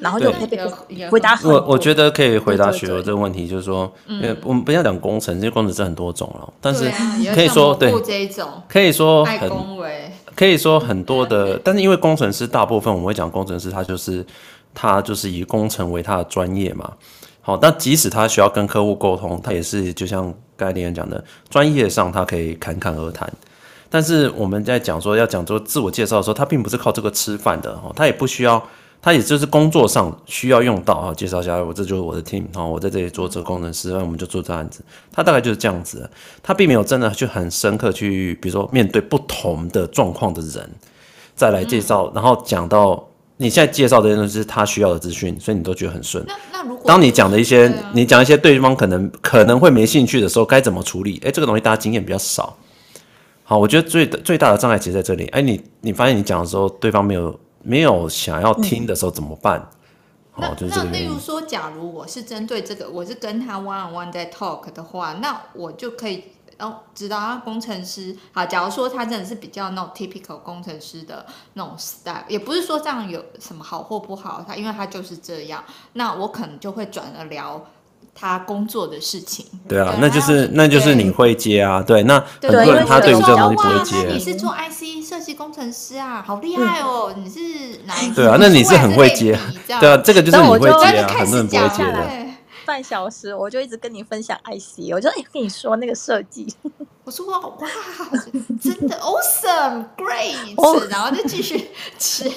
[0.00, 0.30] 然后就
[1.10, 6.90] 回答我，我觉得可以回答雪儿这个问题，就是说，因为我们不要讲工程，这些工程是很多种了，但是
[7.34, 7.90] 可以说对，
[8.68, 9.50] 可以说很，
[10.34, 14.24] 可以说很多的，但是因为工程师大部分我们会讲工程师，他就是
[14.74, 16.92] 他就是以工程为他的专业嘛。
[17.40, 23.32] 好，那即使他需要跟客户沟通，他也是就像刚才李讲的，专业上他可以侃侃而谈。
[23.88, 28.62] 但是我们在讲说要讲做自我介绍的时候，他并不是靠这个吃饭的哦，他也不需要。
[29.02, 34.84] 他也就是工作上需要用到啊，介绍一下，我这就是我的 team 啊，我在这里做这个工程师，那我们就做这案子。
[35.12, 36.10] 他大概就是这样子，
[36.42, 40.68] 他并没有真的去很深刻去，比如说面对不同的状况的人，
[41.36, 46.24] 再来介绍，然后讲到你现在介绍的东西是他需要的资讯，所以你都觉得很顺。
[46.26, 51.22] 那那如果当你讲的一些，你讲一些对方可能可能会没兴趣的时候，该怎么处理？
[51.24, 52.56] 哎，这个东西大家经验比较少。
[53.44, 55.26] 好，我觉得最最大的障碍其实在这里。
[55.26, 57.38] 哎，你你发现你讲的时候，对方没有。
[57.66, 59.68] 没有想要听的时候怎么办？
[60.36, 60.84] 嗯、哦，就是这个。
[60.84, 66.22] 那那例如说，假如我是针对这个，我是跟他 one on one 在 talk 的话，那我就可以
[66.58, 68.16] 哦知道他工程师。
[68.30, 77.66] 好，假如说他真的是比较那种 typical 工程师的那种 style，也不是说这样有什么好或不好，他因为他就是这样，那我可能就会转而聊。
[78.18, 84.08] 他工作的事情，对啊，那就是那就是你会接啊，对，那很多人他对于这种东西不会接。
[84.10, 87.38] 你是做 IC 设计工程师啊，好厉害哦，你是
[87.84, 88.10] 哪一？
[88.14, 92.26] 对啊，那你是很会接，对啊，这个就是你会接啊，很多人不会接的。
[92.64, 96.52] 半小时我就一直跟你分享 IC，我就哎跟你说那个设计。
[97.06, 97.40] 我说哇，
[98.60, 102.28] 真的 awesome，great，然后就继续 吃。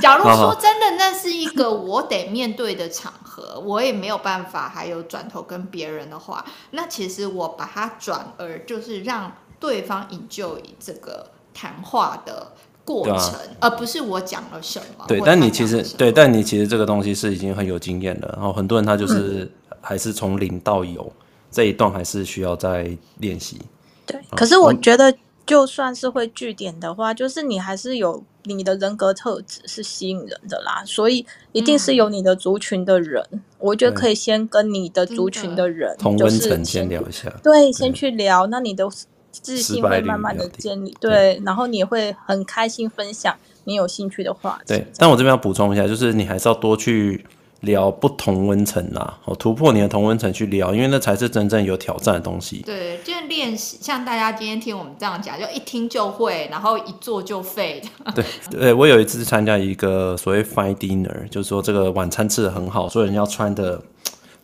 [0.00, 12.54] 假如说真的，那是一个我得面对的场合，我也没有办法，还有转头跟别人的话，那其实我把它转而就是让对方 enjoy 这个谈话的
[12.86, 15.04] 过程，而不是我讲了什么。
[15.06, 19.52] 对，但你其实对，但你其实这个东西是已经很有经验了，然后很多人他就是
[19.82, 21.12] 还是从零到有
[21.50, 23.60] 这一段，还是需要再练习。
[24.06, 25.12] 对，可是我觉得，
[25.44, 33.22] 就算是会据点的话，就是你还是有你的人格特质是吸引人的啦，所以一定是有你的族群的人。
[33.32, 38.88] 嗯、我觉得可以先跟你的族群的人，同温层先聊一下，对，先去聊，那你的
[39.32, 44.74] 自信会慢慢的建立，对，然后你会很开心分享你有兴趣的话题。
[44.74, 47.26] 对，但我这边要补充一下，就是你还是要多去。
[47.60, 52.62] 聊不同温层啦，哦，突破你的同温层去聊，因为那才是真正有挑战的东西。
[52.66, 57.82] 对，就是练习，像大家今天听我们这样讲，就一听就会，然后一做就废。
[58.14, 63.80] 对，对我有一次参加一个所谓 fine dinner，就是说这个晚餐吃的很好，所以人要穿的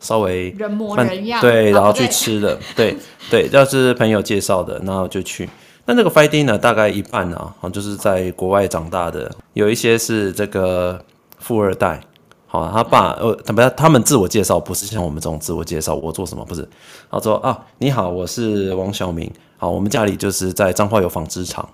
[0.01, 2.96] 稍微人模人样，对，然后去吃的，对
[3.31, 5.48] 对， 要是朋友介绍的，然后就去。
[5.85, 11.05] 那这个 fine dinner 大概一半啊，就是在国外长大的，有一些是这个
[11.38, 12.01] 富二代。
[12.52, 16.68] 好，他爸呃，他们他们自我介绍不是像我们这种自我介绍，我做什么不是？
[17.10, 19.32] 他说啊，你好，我是王小明。
[19.56, 21.66] 好，我们家里就是在彰化有纺织厂。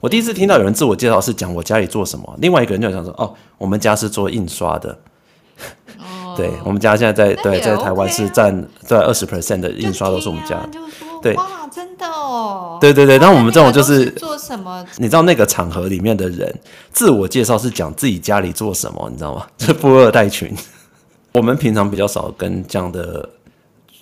[0.00, 4.98] 我第一次听到有人自我介绍是讲我家里做什么，另外一个人就想说哦，我们家是做印刷的。
[5.98, 10.66] 哦， 对，我们家现在在对在台湾是占在二十 percent 的印刷都是我们家。
[11.20, 12.78] 对，哇，真的哦。
[12.80, 14.84] 对对对，但我们这种就是做什么？
[14.96, 16.54] 你知道那个场合里面的人
[16.92, 19.46] 自我介绍是讲自己家里做什么，你知道吗？
[19.56, 20.54] 这 富二代群，
[21.32, 23.28] 我们平常比较少跟这样的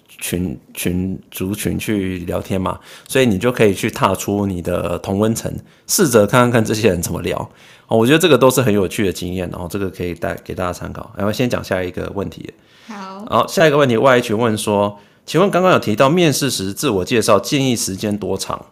[0.07, 5.53] 群群族群去聊天嘛，所以你就可以去踏出你的同温层，
[5.87, 7.37] 试着看看看这些人怎么聊。
[7.87, 11.13] 哦，我觉得这个都是很有趣的经验，然后这个可以带给大家参考。
[11.15, 12.51] 然后先讲下一个问题。
[12.89, 18.67] 好，好，下一个问题，YH 问说，请问刚刚有提到面试时自我介绍建议时间多长？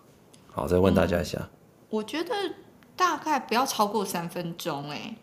[0.53, 1.49] 好，再问大家一下。
[1.88, 2.35] 我觉得
[2.95, 5.17] 大概不要超过三分钟，哎，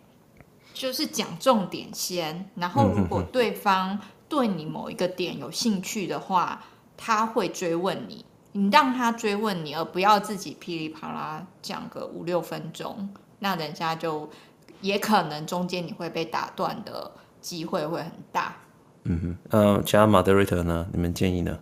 [0.73, 6.63] 就是讲重点先，然后如果对方对你某一个点有兴趣的话，
[6.97, 13.09] 他会追问你，你让他追问你，而不要自己噼里啪啦讲个五六分钟。
[13.37, 14.29] 那人家就
[14.81, 18.57] 也可能中间你会被打断的机会会很大。
[19.11, 20.85] 嗯哼，嗯、呃，其他 moderator 呢？
[20.93, 21.57] 你们建议呢？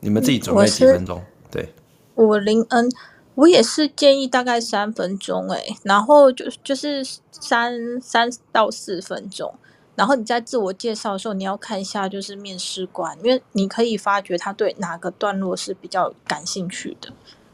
[0.00, 1.22] 你们自己准备几分钟？
[1.50, 1.72] 对，
[2.14, 2.88] 我林恩，
[3.34, 9.54] 我也是建议大概三分钟，哎，然后就就是三三到四分钟，
[9.96, 17.10] 然后你在自我介绍的时候，你要看一下就是面试官，因为你可以发觉他对哪个段落是比较感兴趣的。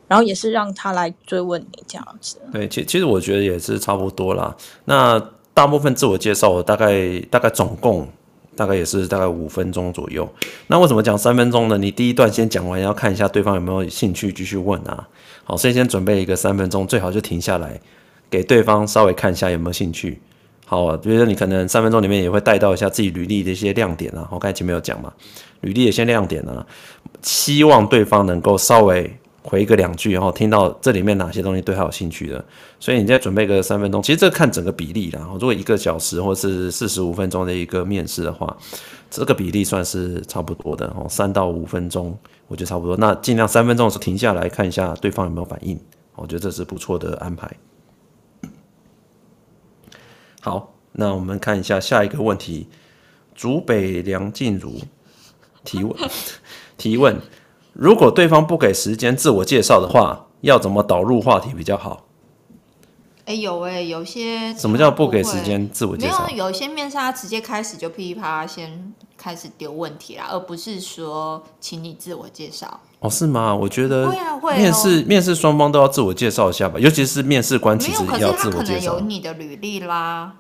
[0.07, 2.37] 然后也是让他来追问你这样子。
[2.53, 4.55] 对，其其实我觉得也是差不多啦。
[4.85, 5.19] 那
[5.55, 8.09] 大部分自我介绍，我大概大概总共
[8.57, 10.29] 大概也是大概五分钟左右。
[10.67, 11.79] 那为什么讲三分钟呢？
[11.79, 15.09] 你第一段先讲完，要看一下对方有没有兴趣继续问啊。
[15.45, 17.81] 好，所以先准备一个三分钟，最好就停下来
[18.29, 20.21] 给对方稍微看一下有没有兴趣。
[20.67, 24.27] 好，啊比如说你可能三分钟里面也会带到一下自己履历的一些亮点啊。
[24.33, 25.13] 我刚才前面有讲嘛，
[25.61, 26.67] 履历的一些亮点啊，
[27.23, 29.17] 希望对方能够稍微。
[29.45, 32.43] 回个两句，然后听到这里面哪些东西对他有兴趣的，
[32.81, 34.03] 所以你再准备个三分钟。
[34.03, 38.57] 其实这看整个比例啦，如果一个小时或是四十五分钟的一个面试的话，
[39.11, 42.97] 这个比例算是差不多的哦，三到五分钟我觉得差不多。
[42.97, 45.79] 那尽量三分钟的时候停下来看一下对方有没有反应，
[46.15, 47.51] 我觉得这是不错的安排。
[50.41, 52.67] 好，那我们看一下下一个问题，
[53.35, 54.81] 竹北梁静茹
[55.65, 56.11] 提问
[56.79, 57.21] 提问。
[57.75, 62.07] 如果对方不给时间自我介绍的话，要怎么导入话题比较好？
[63.27, 66.27] 哎、欸，有哎、欸，有些什么叫不给时间自我介绍？
[66.27, 72.81] 没有，有些面试他直接开始就噼里啪啦先开始丢问题啦，而不是说请你自我介绍。
[73.01, 73.55] 哦，是吗？
[73.55, 74.15] 我觉得。
[74.57, 78.93] 面试面试双方都要自我介绍一下吧，尤其是面试官其实要自我介绍。
[78.93, 80.35] 可能有你的履历啦。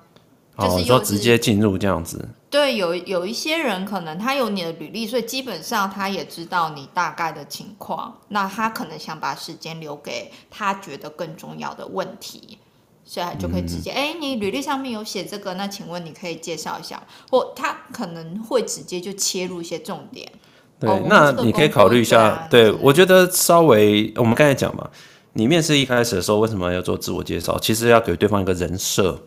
[0.56, 2.28] 哦，你说直接进入这样子。
[2.54, 8.20] 对，有有一些人可能他有你的履历，所以基本上他也知道你大概的情况。
[8.28, 12.58] 那他可能想把时间留给他觉得更重要的问题，
[13.04, 17.02] 所以他就可以直接，哎、嗯，你履历上面有写这个，那请问你可以介绍一下？
[17.28, 20.30] 或他可能会直接就切入一些重点。
[20.78, 22.46] 对，哦、那你可以考虑一下。
[22.48, 24.88] 对，我觉得稍微我们刚才讲嘛，
[25.32, 27.58] 你面试一开始的时候为什么要做自我介绍？
[27.58, 29.20] 其实要给对方一个人设。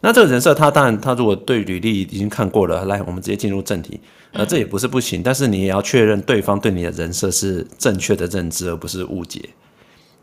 [0.00, 4.00] 那这个人设，他当然，他如果对履历已经看过了，来，我们直接进入正题。
[4.32, 9.40] 呃，这也不是不行，但是你也要确认对方对你的人设是正确的认知，而不是误解，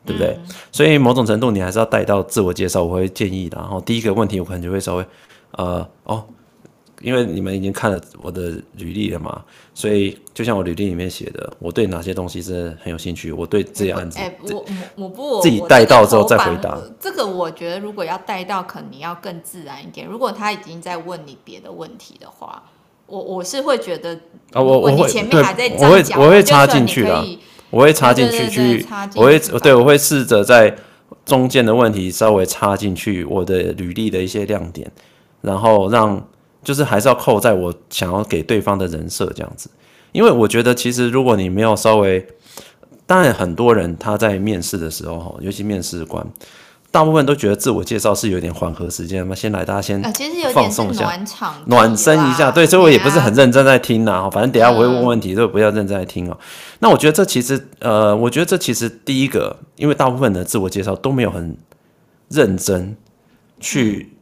[0.06, 0.38] 对不对？
[0.72, 3.58] 所以某种程度，你还是要带到自我介绍，我会建议的。
[3.58, 5.06] 然后第一个问题，我可能就会稍微，
[5.52, 6.26] 呃，哦。
[7.02, 16.76] 因为你们已经看了我的履历了嘛，所以就像我履历里面写的，我对哪些东西是很有兴趣，我对这些案子，哎、欸，我我不自己带到之后再回答。
[17.00, 20.08] 这个我觉得如果要带到，可能你要更自然一点。
[20.08, 22.64] 如果他已经在问你别的问题的话，
[23.06, 24.16] 我我是会觉得，
[24.54, 27.24] 啊，我我会前面还在讲，我会我会插进去的，
[27.70, 30.76] 我会插进去去，我会对我会试着在
[31.26, 34.92] 中间的问题稍微插进去我的履历的一些亮点，
[35.42, 36.28] 然后让。
[36.68, 39.70] 就是还是要扣在我想要给对方的人设这样子，
[40.12, 42.28] 因为我觉得其实如果你没有稍微，
[43.06, 46.28] 当然很多人他在面试的时候，尤其面试官，
[46.92, 50.04] 大部分都觉得自我介绍是有点缓和时间嘛，先来大家先
[50.54, 51.10] 放松一下，
[51.68, 56.38] 暖身一下，对，所以我也不是很认真在听呐，反正等下我会问问题，都不要认真在听哦。
[56.80, 61.56] 那我觉得这其实呃，我觉得这其实第一个，因为大部分的自我介绍都没有很
[62.28, 62.98] 认真
[63.62, 64.17] 去。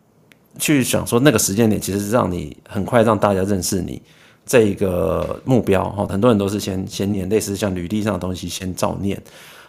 [0.58, 4.02] 去想说那个时间点，其实是让你很快让大家认识你
[4.46, 6.06] 这一个目标哈。
[6.08, 9.22] 很多人都是先先念类似像履历上的东西先照念，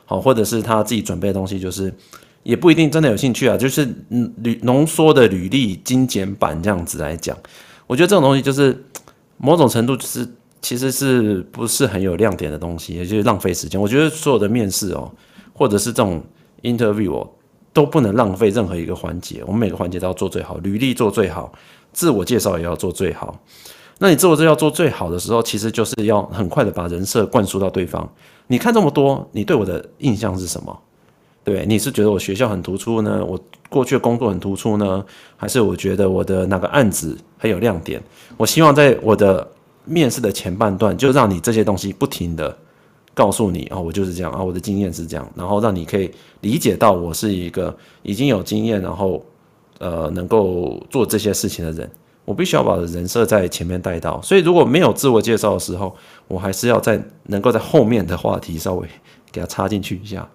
[0.05, 1.93] 好，或者是他自己准备的东西，就是
[2.43, 3.57] 也不一定真的有兴趣啊。
[3.57, 7.37] 就是嗯，履浓缩的履历精简版这样子来讲，
[7.87, 8.85] 我觉得这种东西就是
[9.39, 10.29] 某种程度就是
[10.63, 13.81] 其实是不是很有亮点的东西，也就是浪费时间。
[13.81, 15.11] 我觉得所有的面试哦，
[15.53, 16.23] 或者是这种
[16.63, 17.31] interview 哦。
[17.77, 21.53] 都不能浪费任何一个环节，我们每个环节都要做最好，履历做最好，
[21.93, 23.39] 自我介绍也要做最好。
[23.99, 28.11] 那你自我介绍做最好的时候，其实就是要很快的把人设灌输到对方。
[28.47, 30.75] 你看这么多，你对我的印象是什么？
[31.45, 33.23] 对，你是觉得我学校很突出呢？
[33.23, 35.05] 我过去的工作很突出呢？
[35.37, 38.03] 还是我觉得我的哪个案子很有亮点？
[38.39, 39.47] 我希望在我的
[39.85, 42.57] 面试的前半段就让你这些东西不停的
[43.17, 46.11] 告诉你哦，我就是这样啊，我的经验是这样，然后让你可以
[46.43, 49.25] 理解到我是一个已经有经验，然后
[49.79, 51.91] 呃能够做这些事情的人。
[52.27, 55.97] 我必须要把人设在前面带到，所以如果没有自我介绍的时候，
[56.29, 58.89] 我还是要在能够在后面的话题稍微
[59.31, 60.29] 给它插进去一下。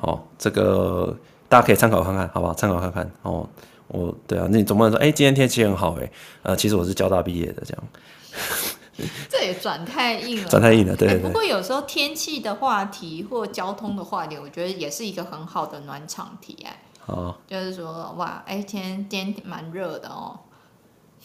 [0.00, 1.16] 好，这个
[1.48, 2.52] 大家可以参考看看，好不好？
[2.52, 3.48] 参考看看哦。
[3.88, 6.10] 我对啊，那你总不能说，哎、今天天气很好，哎，
[6.42, 7.84] 呃，其实我是交大毕业的，这样。
[9.30, 11.26] 这也转太硬了，转太硬了，对，对，对、欸。
[11.26, 16.78] 不过有时候天气的话题或交通的话题，我觉得也是一个很好的暖场题，哎。
[17.04, 17.38] 好。
[17.48, 20.38] 就是说，哇，哎、欸，今天今天蛮热的哦。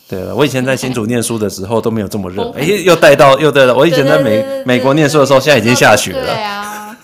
[0.08, 3.76] 对了，我以前在新竹念书的时候都没有这么热，哎，又带到又对了。
[3.76, 6.26] 我以前在美美国念书的时候，现在已经下雪了。
[6.26, 6.98] 对啊，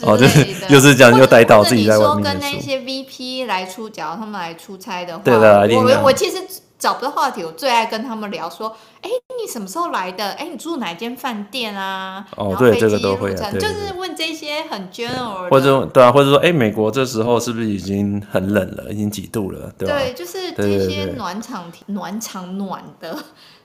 [0.00, 2.40] 哦，就是 又是这样，又带到自己在外面念书。
[2.40, 6.38] 跟那些 VP 来出脚，他们来出差的话，对的，我我其实。
[6.78, 8.68] 找不到话题，我最爱跟他们聊说，
[9.02, 10.30] 哎，你什么时候来的？
[10.34, 12.24] 哎，你住哪间饭店啊？
[12.36, 18.92] 哦，对，这个都会啊，就是问这些很 general，或者对啊，或者说，哎，美国这时候是不是已经很冷了？
[18.92, 19.72] 已经几度了？
[19.76, 19.98] 对吧？
[19.98, 23.18] 对，就是这些暖场暖场暖的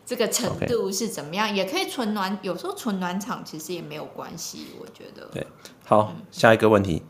[0.03, 1.55] 这个程度是怎么样？
[1.55, 5.27] 也可以纯暖，有时候纯暖场其实也没有关系，我觉得。
[5.31, 5.45] 对，
[5.85, 7.03] 好，下一个问题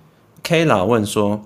[0.43, 1.41] ，Kayla 问说。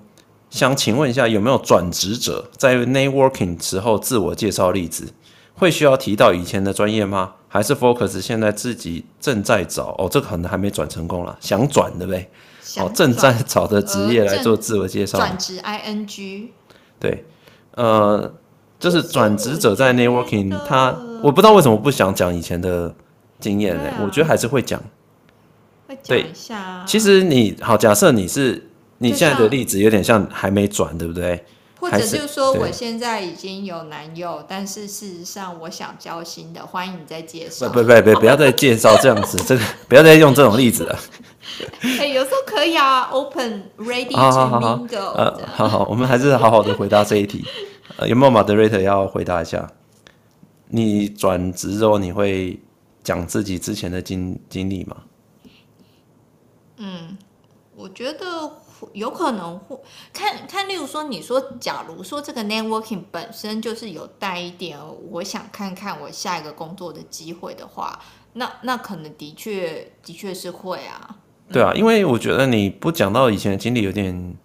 [0.50, 5.12] 想请问一下，有没有转职者在 networking 时候自我介绍例子？
[5.54, 7.34] 会需要提到以前的专业吗？
[7.48, 9.94] 还是 focus 现在自己正在找？
[9.98, 12.30] 哦，这个可能还没转成功了，想转对不对？
[12.76, 15.18] 哦，正在找的职业来做自我介绍。
[15.18, 16.48] 转职 ing。
[17.00, 17.24] 对，
[17.74, 18.32] 呃，
[18.78, 22.94] 就是转职者在 networking，他我不知道为什么不想讲以前的
[23.40, 23.88] 经验呢？
[23.90, 24.80] 啊、我觉得还是会讲。
[25.88, 26.84] 会讲一下。
[26.86, 28.67] 其实你好，假设你是。
[28.98, 31.44] 你现在的例子有点像还没转，对不对？
[31.80, 37.68] 或者就是说，我现在已经有男友，但是事实上我想交新的，欢迎你再介绍。
[37.68, 40.98] 不不不不，不要再介绍这样子，这个不要再用这种例子了。
[42.00, 45.12] 哎，有时候可以啊，open ready to mingle。
[45.12, 47.44] 呃，好好，我们还是好好的回答这一题。
[47.96, 49.70] 呃，有没有 moderator 要回答一下？
[50.70, 52.60] 你转职之后，你会
[53.04, 54.96] 讲自己之前的经经历吗？
[56.78, 57.16] 嗯，
[57.76, 58.50] 我觉得。
[58.92, 59.78] 有可能会
[60.12, 64.78] 看看，例如说，你说，假如说这个 networking 本身就是有带一点，
[65.10, 67.98] 我想看看我下一个工作的机会的话，
[68.34, 71.16] 那那可能的确的确是会啊。
[71.50, 74.36] 对啊，因为我觉得你不讲到以前的经历有点，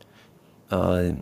[0.70, 1.14] 呃，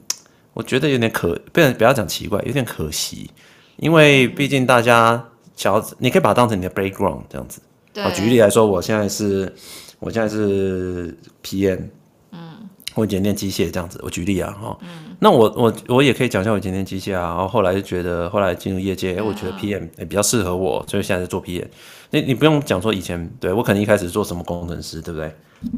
[0.54, 3.30] 我觉得有点可，不要不要讲奇怪，有点可惜，
[3.78, 7.62] 因为毕竟大家想要，你可以把它当成你的 background 这样子。
[7.92, 8.04] 对。
[8.14, 9.54] 举例来说，我现在是，
[10.00, 11.90] 我现在是 PM。
[12.96, 21.68] 我以前练机械这样子，我举例啊，哈、嗯，那我我我也可以讲一下我以前练机械啊，然后后来就觉得，后来进入业界，哎、欸，我觉得 PM 哎比较适合我，所以现在在做 PM。
[22.10, 25.34] 你你不用讲说以前，对我可能一开始做什么工程师，对不对？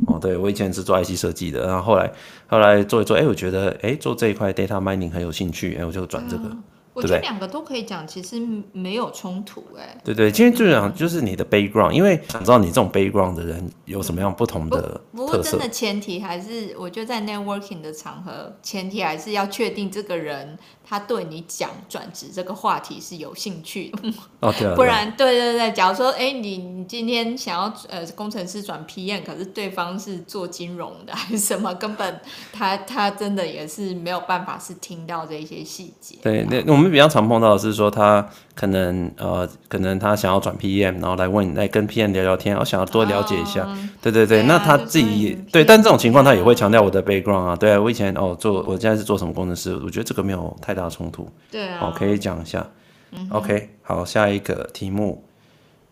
[0.07, 2.11] 哦，对我以前是做 IC 设计的，然后后来
[2.47, 6.43] 后来做一做，哎、欸，我觉得哎、欸、做这一块 data mining 很有兴趣，哎、欸，我就转这个。
[6.45, 6.63] 嗯
[6.93, 8.41] 我觉得两个都可以讲，其实
[8.71, 9.97] 没有冲突哎、欸。
[10.03, 15.01] 对对，今天就讲就是你的 background，因为想知道你这种 background 的人有什么样不同的。
[15.11, 20.57] 不过真的前提还是，我觉得在 networking 的场合，前提还是要确定这个人。
[20.83, 32.19] 他对你讲转职这个话题是有兴趣的，哦对啊，不然对对对，假如说哎你你今天想要呃工程师转 PM，可是对方是做金融的还是什么，根本
[32.51, 36.17] 他他真的也是没有办法是听到这些细节。
[36.21, 43.65] 对，那我们比较常碰到的是说他可能呃可能他想要转 PM，然后来问来跟 PM 聊聊天，我想要多了解一下。
[43.67, 50.83] 嗯、对对对，对啊、那他自己对，对，但这种情况他也会强调我的 background 啊，对啊，我以前哦做我现在是做什么工程师，我觉得这个没有太大。
[50.89, 52.69] 冲突，对啊，哦，可以讲一下，
[53.13, 55.23] 嗯，OK，好，下一个题目，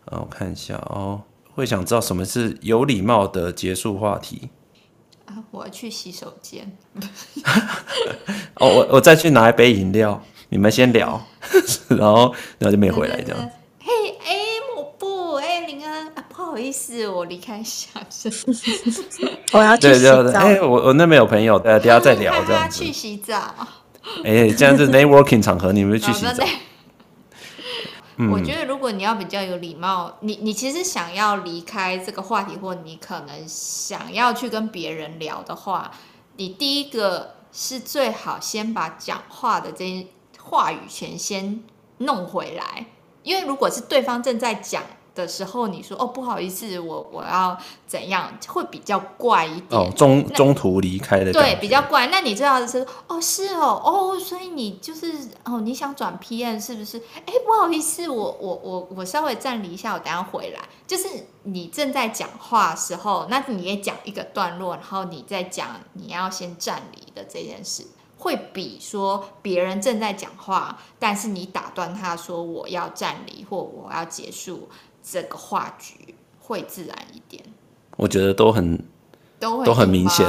[0.06, 1.22] 我看一下哦，
[1.56, 4.50] 会想知道什么是有礼貌的结束话题。
[5.26, 5.42] 啊？
[5.50, 6.72] 我要去洗手间，
[8.56, 10.22] 哦，我我再去拿一杯饮料，
[10.52, 11.26] 你们先聊，
[11.88, 13.50] 然后然后就没回来这样。
[13.80, 13.90] 嘿，
[14.20, 14.36] 哎，
[14.76, 17.90] 我不，哎，林恩，啊，不好意思，我离开一下，
[19.54, 20.22] 我要去洗澡。
[20.34, 22.84] 哎，我我那边有朋友，呃，等下再聊 这样子。
[22.84, 23.56] 去洗澡。
[24.26, 26.44] 哎、欸，这样子 networking 场合，你们去洗澡？
[28.30, 35.92] 我觉得如果你要比较有礼貌，你你其实想要离开这个话题，或你可能想要去跟别人聊的话，
[36.36, 40.06] 你第一个是最好先把讲话的这些
[40.52, 41.64] 话语权先
[42.00, 42.86] 弄回来，
[43.24, 44.84] 因为如果是对方正在讲
[45.16, 49.82] 的时候，你说哦不好意思，我我要怎样，会比较怪一点。
[49.82, 51.32] 哦，中中途离开的。
[51.32, 52.08] 对，比较怪。
[52.08, 55.14] 那你知道是哦，是哦，哦，所以你就是
[55.46, 57.02] 哦，你想转 P N 是不是？
[57.26, 60.60] 哎，不好意思，我我我我稍微暂离一下，我等下回来。
[60.86, 61.08] 就是
[61.44, 67.86] 你正在讲话的时候，那你也讲一个段落，然后你再讲你要先暂离的这件事。
[68.22, 74.70] 会比说别人正在讲话，但是你打断他说我要站离或我要结束
[75.02, 77.44] 这个话局会自然一点。
[77.98, 78.78] 我觉得都很
[79.40, 80.24] 都都很明显，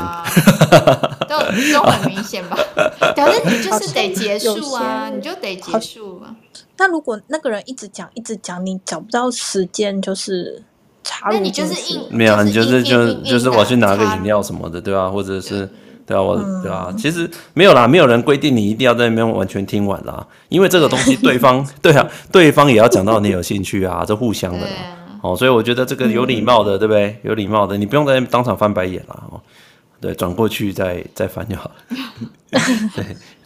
[1.29, 1.39] 都
[1.75, 2.57] 都很明显吧。
[3.15, 6.35] 可是你就是得结束啊，你就得结束啊。
[6.79, 10.63] 那如果那个人一直讲一直讲，你找不到时间，就是
[11.05, 15.11] 插入，那你就是硬没有啊，你就是就就是我去拿个饮料什么的，对吧？
[15.11, 15.69] 或者是。
[16.13, 24.67] 对啊，我对啊，其实没有啦，没有人规定你一定要在那边完全听完啦，因为这个东西对方 对啊，对方也要讲到你有兴趣啊，这互相的嘛。
[25.23, 27.17] 哦，所以我觉得这个有礼貌的，对不对？
[27.23, 29.23] 有礼貌的，你不用在那当场翻白眼啦。
[29.31, 29.41] 哦，
[30.01, 31.97] 对，转过去再再翻就好了。
[32.95, 33.05] 对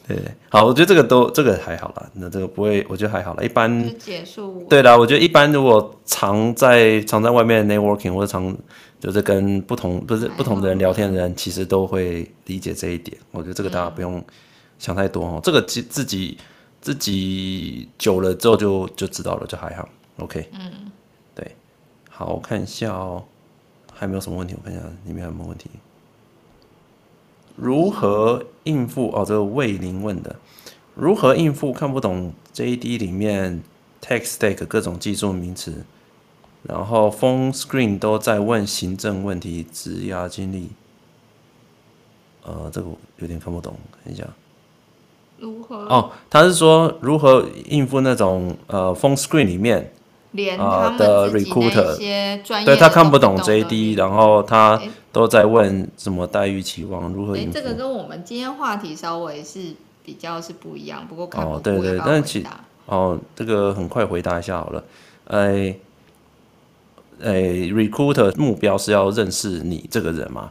[0.09, 0.17] 对，
[0.49, 3.43] 好，我觉得这个都这个还好啦，那这个不会，我觉得还好啦。
[3.45, 4.67] 一般结束。
[4.69, 8.57] 对啦，我觉得一般如果常在常在外面 networking 或者常。
[9.07, 13.17] 就是跟不同不是不同的人聊天的人，其实都会理解这一点。
[13.31, 14.21] 我觉得这个大家不用
[14.81, 15.35] 想太多哦。
[15.37, 16.37] 嗯、这个自自己
[16.81, 19.89] 自己久了之后就就知道了，就还好。
[20.17, 20.91] OK，嗯，
[21.37, 21.55] 对，
[22.11, 23.23] 好，我看一下哦，
[23.95, 24.57] 还有没有什么问题？
[24.61, 25.71] 我看一下里面还有没有问题。
[27.55, 29.13] 如何应付？
[29.13, 30.35] 哦，这个魏林问的，
[30.97, 33.63] 如何应付看不懂 JD 里面
[34.03, 35.85] tech stack 各种技术名词？
[36.69, 40.71] 然后 phone screen 都在问行政问题、职涯经历，
[42.43, 44.25] 呃，这个我有点看不懂，看一下。
[45.39, 45.77] 如何？
[45.87, 49.93] 哦，他是说如何应付那种呃 phone screen 里面
[50.33, 54.81] 连他们的 recruiter 对他看不懂 JD，然后他
[55.13, 57.53] 都在问什么待遇期望，如何应付？
[57.53, 62.45] 这个跟我们今天话题稍微是比较是不一样，不过看不哦，对对，但是其
[62.87, 64.85] 哦，这个很快回答一下好了，
[65.29, 65.77] 哎。
[67.21, 70.51] 诶，recruiter 目标是要认识你这个人嘛，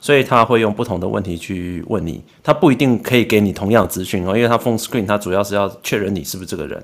[0.00, 6.82] 所以他会用不同的问题去问你，他不一定可以给你同样资讯哦，因为他 phone screen 他主要是要确认你是不是这个人，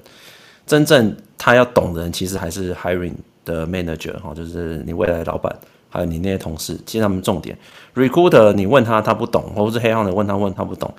[0.67, 3.13] 真正他要懂的人其实还是 hiring
[3.45, 5.55] 的 manager 哈，就是你未来的老板，
[5.89, 7.57] 还有你那些同事，其实他们重点。
[7.95, 10.93] recruiter 你问他他不懂，或者是 headhunter 问他问他不懂，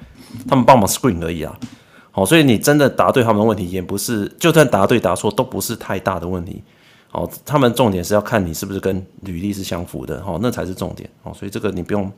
[0.48, 1.58] 他们帮忙 screen 而已啊，
[2.12, 6.64] 好，所以你真的答对他们的问题也不是，就算答对答错都不是太大的问题。
[7.12, 12.10] 哦，他们重点是要看你是不是跟履历是相符的，哦，那才是重点，哦，所以这个你不用，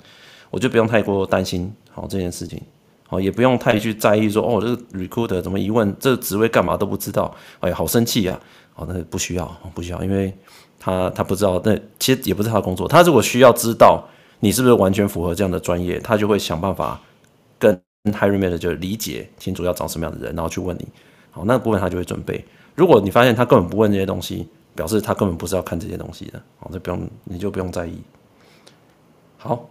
[0.51, 2.61] 我就不用太过担心，好这件事情，
[3.09, 8.39] 哦，也不用太去在意说，哦，这个 recruiter 怎么一问这个职位干嘛都不知道，哎呀，好生气呀，
[8.75, 10.31] 哦，那不需要，不需要，因为
[10.79, 14.03] 他他不知道，那其实也不是他的工作，他如果需要知道
[14.41, 17.01] 你是不是完全符合这样的专业，他就会想办法
[17.57, 17.75] 跟
[18.11, 20.87] hiring manager 就理解清楚要找什么样的人，然后去问你，
[21.31, 24.47] 好，那个部分他就会准备，如果你发现他根本不问这些东西。
[24.75, 28.01] 表示他根本不是要看这些东西的，好，这不用，你就不用在意。
[29.37, 29.69] 好，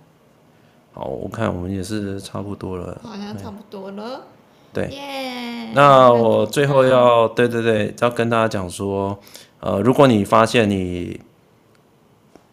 [0.93, 4.21] 好，我看我们也是差不多了，好像差不多了。
[4.73, 9.19] 对，yeah, 那我最后要，对对对，要跟大家讲说，
[9.61, 11.21] 呃，如果你发现你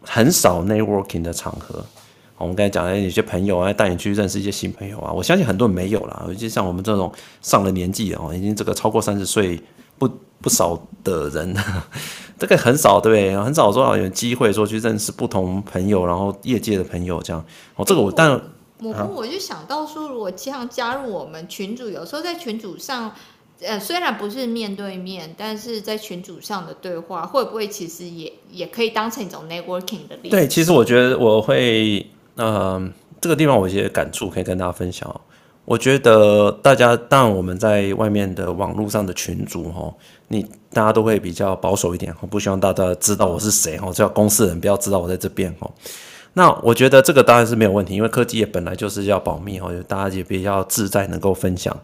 [0.02, 1.84] 很少 networking 的场合，
[2.36, 9.62] 我们刚才讲的有些朋友啊，带你去认识一些新朋友啊，我相信很多人没有啦，尤其像我们这种上了年纪哦，已经这个超过三十岁
[9.98, 10.08] 不
[10.40, 11.54] 不少的人。
[12.40, 13.36] 这个很少，对？
[13.36, 17.44] 很少说有机会说去认识不同朋友，然后业界的朋友这样。
[17.76, 18.32] 哦，这个我但
[18.78, 23.12] 我我就想到说，如果这样加入我们群主，有时候在群主上，
[23.60, 30.16] 呃，虽然不是面对面，但是在群主上的对话，会不会其实也也可以当成一种 networking 的？
[30.30, 35.20] 对，其实我觉得我会，嗯、呃，这个地方我有一些感触可以跟大家分享。
[35.66, 39.94] 我觉得大家，当然我们在外面的网络上的群组，哈，
[40.32, 45.68] 你大家都会比较保守一点，我不希望大家知道我是谁，哈，叫公司人不要知道我在这边，哈。
[46.34, 51.76] 那我觉得这个当然是没有问题，因为科技业本来就是要保密，哈，大家也比较自在，能够分享。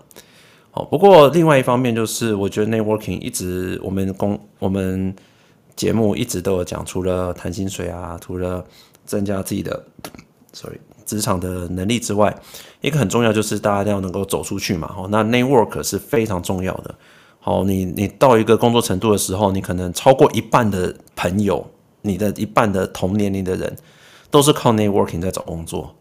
[0.70, 5.12] 哦，不过另外一方面就是，我觉得 networking 一直我们公我们
[5.74, 8.64] 节目一直都有讲，除了谈薪水啊，除了
[9.04, 9.84] 增加自己的，
[10.54, 10.78] sorry。
[11.04, 12.36] 职场的能力之外，
[12.80, 14.92] 一个很重要就是大家要能够走出去嘛。
[15.08, 16.92] 那 network 是非常重要的。
[17.46, 21.64] 好，你你到一个工作程度的时候，你可能超过一半的朋友，
[22.02, 23.76] 你的一半的同年龄的人，
[24.32, 25.94] 都是靠 networking 在找工作。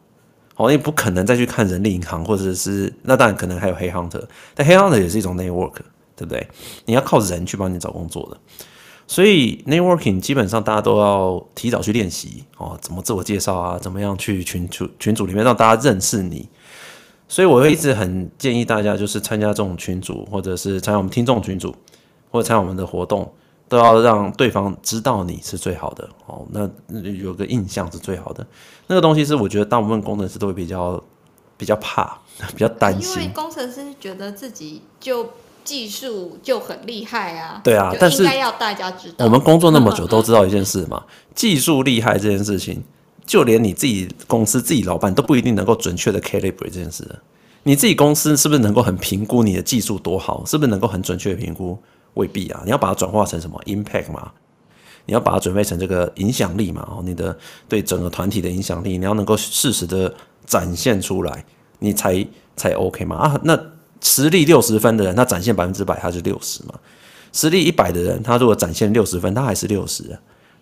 [0.56, 4.24] 好，你不可能再去看人力银行，或者是那当然可能还有 headhunter，
[4.56, 5.76] 但 headhunter 也是一种 network，
[6.16, 6.48] 对不对？
[6.86, 8.38] 你要靠人去帮你找工作的。
[9.06, 16.50] 所以 networking 基本上大家都要提早去练习哦，怎么自我介绍啊，怎么样去群组群组里面让大家认识你。
[17.28, 21.76] 所以我会一直很建议大家，就是参加这种群组，或者是参加我们听众群组，
[22.32, 23.32] 或者参加我们的活动，
[23.68, 26.46] 都要让对方知道你是最好的哦。
[26.52, 26.70] 那
[27.10, 28.46] 有个印象是最好的。
[28.88, 31.04] 那个东西是我觉得大部分工程师都会比较
[31.58, 32.20] 比较怕，
[32.56, 33.24] 比较担心。
[33.24, 35.28] 因为工程师觉得自己就
[35.64, 37.60] 技术就很厉害啊。
[37.64, 39.26] 对啊，但是应该要大家知道。
[39.26, 41.04] 我们工作那么久都知道一件事嘛，
[41.34, 42.84] 技术厉害这件事情。
[43.26, 47.04] 就连你自己公司自己老板都不一定能够准确的 calibrate 这件事。
[47.64, 50.46] 你自己公司是不是能够很评估你的技术多好？
[50.46, 51.76] 是不是能够很准确的评估？
[52.14, 52.62] 未必啊！
[52.64, 54.32] 你要把它转化成什么 impact 嘛？
[55.08, 56.88] 你要把它准备成这个影响力嘛？
[56.90, 57.36] 哦，你的
[57.68, 60.14] 对整个团体的影响力，你要能够适时的
[60.46, 61.44] 展现出来，
[61.80, 63.16] 你才才 OK 嘛？
[63.16, 63.60] 啊，那
[64.00, 66.76] 实力六十分的人，他展现百分之百，他是六十嘛？
[67.34, 70.18] 实力一百的人，他如果展现六十分，他还是六十？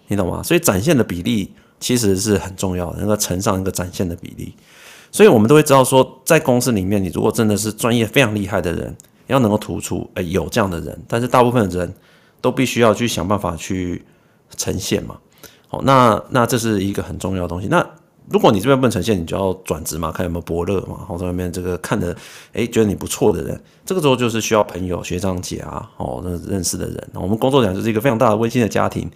[0.08, 0.42] 你懂吗？
[0.42, 1.54] 所以展现的比例。
[1.84, 4.56] 其实是很重要的，那个乘上一个展现的比例，
[5.12, 8.96] 所以我们都会知道说，在公司里面，你如果真的是专业非常厉害的人，
[9.28, 11.94] 要能够突出，哎，有这样的人，但是大部分的人
[12.40, 14.02] 都必须要去想办法去
[14.56, 15.18] 呈现嘛。
[15.68, 17.68] 好，那那这是一个很重要的东西。
[17.68, 17.86] 那
[18.30, 22.16] 如果你这边不能呈现，你就要转职嘛，看有没有伯乐嘛，或者外面这个看的，
[22.54, 27.10] 哎，觉得你不错的人，这个时候就是需要朋友、学长姐啊，哦，那认识的人。
[27.16, 29.12] 我们工作讲就是一个非常大的温馨的家庭。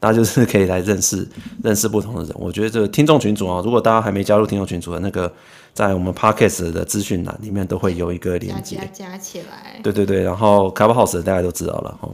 [0.00, 1.28] 大家就是可以来认识
[1.62, 2.34] 认识不同的人。
[2.36, 5.32] 我觉得这个听众群组啊，如果大家还没加入听众群组的那个，
[5.72, 9.78] 在我们 Podcast 的资讯栏里面都会有一个连接，加起来。
[9.82, 12.08] 对对对，然后 Clubhouse 大家都知道了哈。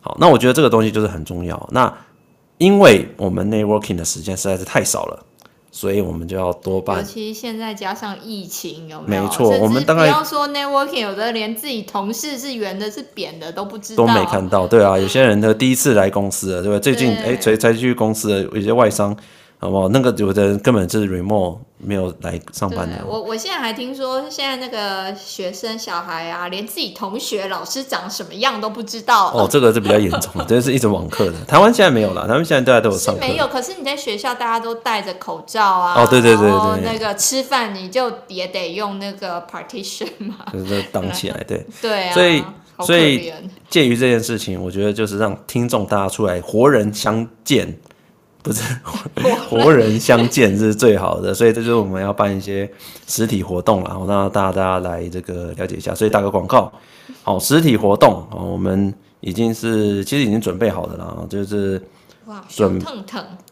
[0.00, 1.68] 好，那我觉得这个东西就是很重要。
[1.72, 1.90] 那
[2.58, 5.26] 因为我们 networking 的时间实在是太少了。
[5.72, 9.22] 所以我们就要多办，尤其现在加上疫情，有没有？
[9.22, 14.66] 没错，我们当然不要说 networking，有的连自己同事是圆的、是扁的都不知道，都没看到。
[14.66, 16.78] 对啊， 有些人的第一次来公司了，对吧？
[16.78, 19.16] 最近哎，才才去公司的有些外商。
[19.62, 19.90] 好不好？
[19.90, 23.04] 那个有的人根本就是 remote 没有来上班的。
[23.06, 29.30] 我我现在还听说，现在那个学生小孩啊，连自己同学、老师长什么样都不知道。
[29.32, 31.44] 哦，这个是比较严重， 这是一直网课的。
[31.46, 33.20] 台湾现在没有了，他们现在大家都有上课。
[33.20, 36.02] 没有，可是你在学校大家都戴着口罩啊。
[36.02, 36.92] 哦，对对对对。
[36.92, 41.66] 那个吃饭你就也得用那个 partition 嘛，就是挡起来，对。
[41.80, 42.14] 对啊。
[42.14, 42.44] 所以
[42.80, 43.32] 所以
[43.68, 47.78] 鉴于这件事情，我觉得就是让听众大家出来活人相见。
[48.42, 48.62] 不是
[49.48, 52.70] 活人相见是最好的，所以这就是我们要办一些
[53.06, 55.94] 实体活动啦，然后让大家大家来这个了解一下。
[55.94, 56.72] 所以打个广告，
[57.22, 61.80] 好，实体活动啊，我们已经是其实已经准备好的了，就是
[62.26, 62.80] 哇，准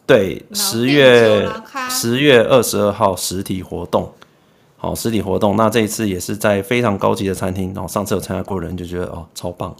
[0.07, 1.47] 对，十月
[1.89, 4.11] 十月二十二号实体活动。
[4.81, 7.73] 好，实体活动，那这一次也是在非常高级的餐厅。
[7.73, 9.75] 然后上次有参加过的人就觉得哦，超棒。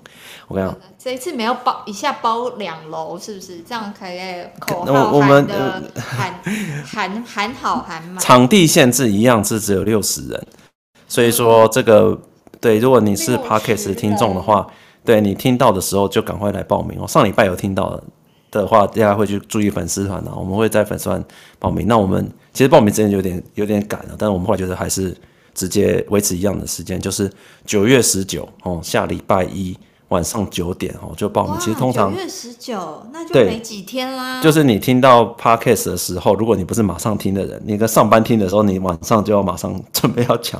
[0.49, 4.19] 我跟你讲，这一次没有包一下包两楼，是不是这样可以
[4.59, 6.39] 口号喊的喊
[6.85, 8.19] 喊喊好喊满？
[8.19, 10.47] 场地限制一样是只有六十人，
[11.07, 12.19] 所以说这个
[12.59, 14.67] 对，如果你是 Podcast 听众的话，
[15.05, 17.07] 对你听到的时候就赶快来报名哦。
[17.07, 18.03] 上礼拜有听到的。
[18.51, 21.23] 的话，大家会去注意粉丝团的，我们会在粉丝团
[21.59, 21.85] 报名。
[21.87, 25.15] 那我们其实报名时间有点有点赶了，但是我们后来觉得还是
[25.53, 27.31] 直接维持一样的时间，就是
[27.65, 29.77] 九月十九哦，下礼拜一
[30.07, 31.55] 晚上九点哦就报名。
[31.59, 34.41] 其实通常九月十九那就没几天啦。
[34.41, 40.59] 就是你听到 podcast 的时候，如果你不是马上听的人，你在上班听的时候，你晚上就要马上准备要抢。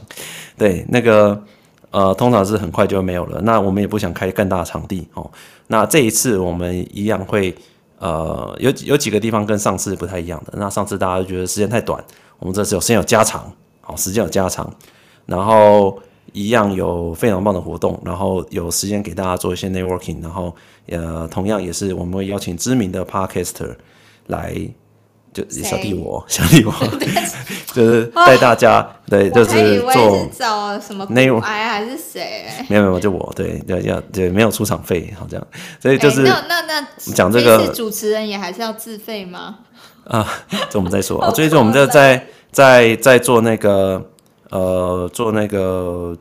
[0.56, 1.42] 对，那个
[1.90, 3.42] 呃，通常是很快就没有了。
[3.42, 5.32] 那我们也不想开更大的场地哦。
[5.68, 7.56] 那这一次我们一样会。
[8.00, 10.54] 呃，有有几个地方跟上次不太一样的。
[10.58, 12.04] 那上次大家都觉得时间太短，
[12.40, 14.74] 我们这次有时间有加长，好，时间有加长，
[15.26, 16.00] 然后
[16.34, 20.56] 一样有非常棒的活动，然后有时间给大家做一些 networking，然后
[20.88, 23.76] 呃，同样也是我们会邀请知名的 podcaster
[24.28, 24.56] 来。
[25.32, 26.74] 就小弟我，小弟我，
[27.74, 32.46] 就是带大家，对，就是做找什么内容还是谁？
[32.68, 35.48] 没有没有，就我，对，要要对，没有出场费，好这样，
[35.80, 39.60] 所以就是那那那讲这个主持人也还是要自费吗？
[40.06, 40.28] 啊，
[40.70, 44.04] 这我们再说 啊，所以说我们就在在在做那个
[44.50, 46.16] 呃做那个。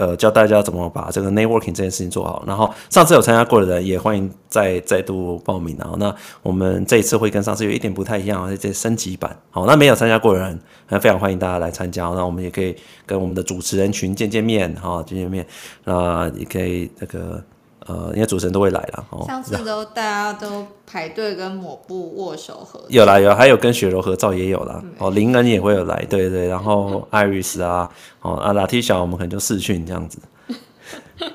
[0.00, 2.42] 呃，教大家怎么把这个 networking 这件事情做好。
[2.46, 5.76] 然后上次有参加过的人，也欢迎再再度报名。
[5.78, 9.36] 然后那我们这一次会跟上次有一点不太一样，而且升级版。
[9.50, 12.04] 好，那没有参加过的人，那非常欢迎大家来参加。
[12.04, 12.74] 那我们也可以
[13.04, 15.46] 跟我们的主持人群见见面，哈，见见面。
[15.84, 17.44] 那也可以这个。
[17.86, 19.24] 呃，因为主持人都会来了哦。
[19.26, 22.86] 上次都大家都排队跟抹布握手合照。
[22.88, 24.82] 有啦有，还有跟雪柔合照也有啦。
[24.98, 26.48] 哦，林恩也会有来，对对。
[26.48, 27.88] 然后艾瑞斯啊，
[28.22, 30.18] 哦啊拉提小，我们可能就视讯这样子。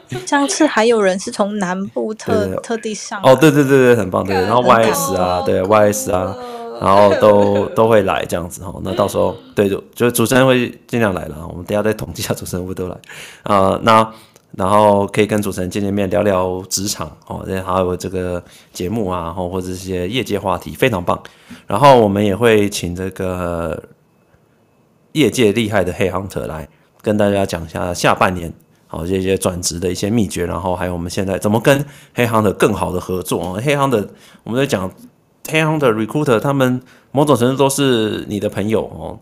[0.26, 6.36] 上次还有人是从南部特特地上哦，对对对对，很棒，对，然后 YS 啊，对 YS 啊，
[6.82, 8.74] 然后都都会来这样子哈。
[8.84, 13.00] 那到时候 对，就就主持人会尽量来了，我们等下再统计一下主持人会不会都来
[13.44, 13.80] 啊。
[13.84, 14.12] 那
[14.58, 21.22] 然后可以跟主持人见见面，聊聊职场哦，还有这个节目啊，或者一些业界话题，非常棒。
[21.68, 23.84] 然后我们也会请这个
[25.12, 26.68] 业界厉害的黑 hunter 来
[27.02, 28.54] 跟大家讲一下下半年。
[28.88, 31.84] 好，这些转职的一些秘诀，然后还有我们现在怎么跟
[32.14, 33.62] 黑行的更好的合作啊？
[33.62, 34.08] 黑行的，
[34.44, 34.90] 我们在讲
[35.50, 36.80] 黑行的 recruiter，他们
[37.12, 39.20] 某种程度都是你的朋友哦。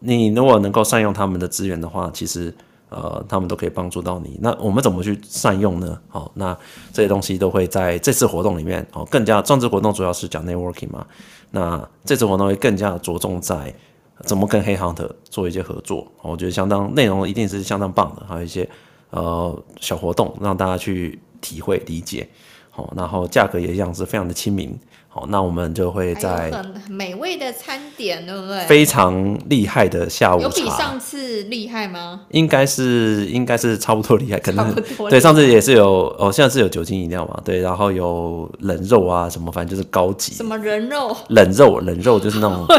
[0.00, 2.52] 你如果能够善用他们的资源的话，其实
[2.94, 4.38] 呃，他们都可以帮助到你。
[4.40, 5.98] 那我们怎么去善用呢？
[6.08, 6.56] 好，那
[6.92, 11.04] 这些东西都会在这次活动里面哦，更加专职活动主要是讲 networking 嘛。
[11.50, 13.74] 那这次活动会更加着重在
[14.20, 16.06] 怎么跟黑 hunter 做一些合作。
[16.22, 18.68] 我觉得相当内容一定是相当棒的，还有一些。
[19.10, 22.28] 呃，小活动让大家去体会理解，
[22.68, 24.76] 好，然后价格也一样是非常的亲民，
[25.14, 28.66] 好，那我们就会在很美味的餐点，对不对？
[28.66, 32.22] 非常厉害的下午茶，有比上次厉害吗？
[32.30, 34.74] 应该是应该是差不多厉害，可能
[35.08, 40.32] 对上次也是有哦，现在是有酒精饮料嘛，对，然后有冷肉啊什么，反正就是高级。
[40.32, 41.16] 什么人肉？
[41.28, 42.66] 冷肉冷肉就是那种。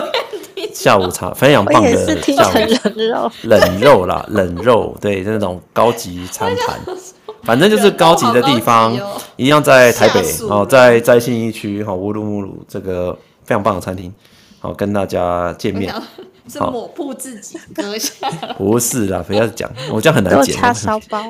[0.73, 2.53] 下午茶非常棒的下午
[2.95, 6.79] 冷肉，冷肉啦，冷肉对，那种高级餐盘，
[7.45, 8.97] 反正就是高级的地方，
[9.35, 14.11] 一样在台北哦，在在信义区哈乌鲁木鲁这个非常棒的餐厅，
[14.59, 15.93] 好跟大家见面。
[16.47, 18.27] 是抹布自己割下？
[18.57, 20.55] 不是啦，不要讲，我这样很难剪。
[20.55, 21.23] 叉烧包。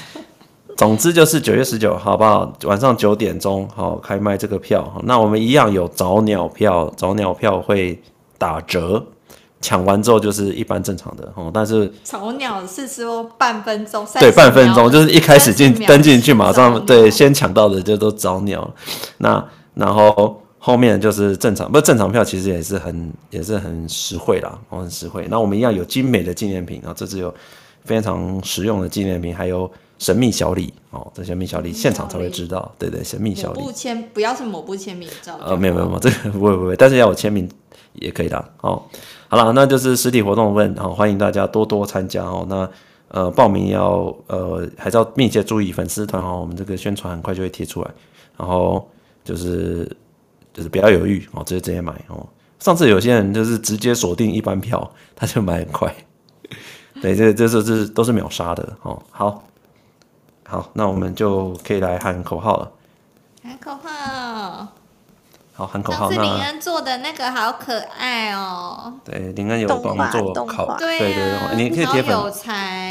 [0.76, 2.52] 总之就是九月十九，好不好？
[2.64, 8.00] 晚上九点钟好开卖这个票，那我们一样有早鸟票，早鸟票会。
[8.40, 9.04] 打折，
[9.60, 11.50] 抢完之后就是一般正常的哦。
[11.52, 18.68] 但是早鸟是说半分钟，对，半分钟就是一开始进登进去马上对，先抢到的就都早鸟。
[19.18, 19.44] 那
[19.74, 25.26] 然后后面就是正常，不正常票其实也是很也是很实惠啦，哦，很实惠。
[25.30, 27.32] 那我们一样有精美的纪念品啊，这次有
[27.84, 33.60] 非常实用的纪念品，还有神秘小礼哦，这神秘小礼现场才会知道，对对，神秘小礼。
[33.60, 37.46] 不签不要是某部签名照呃，没有没有没有，这个不会不会，但是要我签名。
[37.94, 38.80] 也可以的哦，
[39.30, 42.44] 好了，那就是实体活动问哦，欢迎大家多多参加哦。
[42.48, 42.68] 那
[43.06, 47.90] 呃，报名要呃还是要密切注意粉丝团哦，我们这个宣传很快就会贴出来。
[48.36, 48.90] 然后
[49.22, 49.88] 就是
[50.52, 52.26] 就是不要犹豫哦，直接直接买哦。
[52.58, 55.94] 上次有些人就是直接锁定一般票，他就买很快。
[57.00, 59.00] 对，这这这这都是秒杀的哦。
[59.12, 59.44] 好，
[60.44, 62.72] 好，那我们就可以来喊口号了。
[63.44, 64.79] 喊口号。
[65.60, 66.10] 好，喊口号。
[66.10, 68.94] 是林恩做的那个好可爱哦。
[69.04, 72.32] 对，林恩有帮我做考，对对对，你可以贴粉，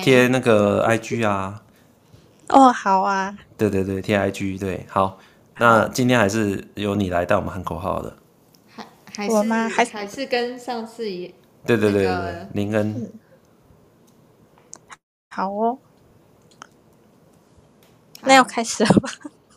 [0.04, 1.64] 贴那个 IG 啊。
[2.50, 3.36] 哦，好啊。
[3.58, 5.18] 对对对，贴 IG 对，好。
[5.58, 8.16] 那今天还是由你来带我们喊口号的。
[8.76, 9.68] 还还是我吗？
[9.68, 11.34] 还还是跟上次一样。
[11.66, 13.12] 对对对对，林恩。
[15.32, 15.80] 好哦。
[18.22, 19.10] 那要开始了吧？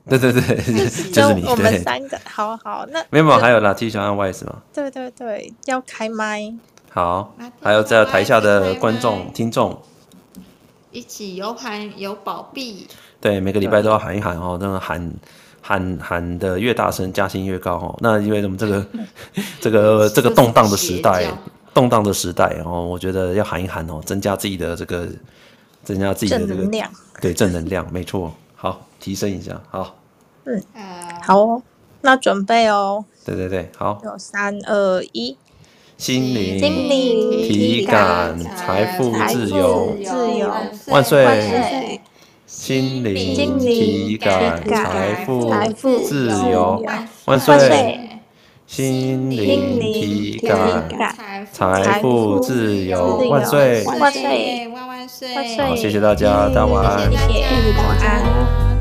[0.08, 0.40] 对对对，
[1.12, 1.44] 就是你。
[1.44, 4.56] 我们三个，好好，那没有没有，还有啦，T 小和 Y 是吗？
[4.74, 6.52] 对对对，要开麦。
[6.90, 9.80] 好，还有在台下的观众、听众，
[10.90, 12.86] 一起有喊有保庇。
[13.20, 15.12] 对，每个礼拜都要喊一喊哦，那个喊
[15.60, 17.96] 喊喊的越大声，加薪越高哦。
[18.00, 18.84] 那因为我们这个
[19.60, 21.26] 这个这个动荡的时代，
[21.72, 25.08] 动荡的时代哦，我觉得要喊一喊哦，增加自己的这个，
[25.84, 26.90] 增加自己的这个正能量。
[27.20, 28.34] 对，正能量，没错。
[28.54, 29.96] 好，提升一下，好，
[30.44, 30.62] 嗯，
[31.22, 31.62] 好哦，
[32.02, 35.36] 那准备哦，对对对，好，有三二一，
[35.98, 40.52] 心灵，心灵，体感，财富自由，自由，
[40.86, 42.00] 万岁，
[42.46, 45.50] 心灵，体感，财富
[46.04, 46.80] 自由，
[47.24, 48.20] 万岁，
[48.68, 50.88] 心灵，体感，
[51.50, 54.68] 财富自由，万岁，万岁。
[54.68, 55.66] 万岁。
[55.66, 57.10] 好，谢谢大家，大家晚安。
[57.10, 57.42] 谢谢，
[57.76, 58.71] 晚安。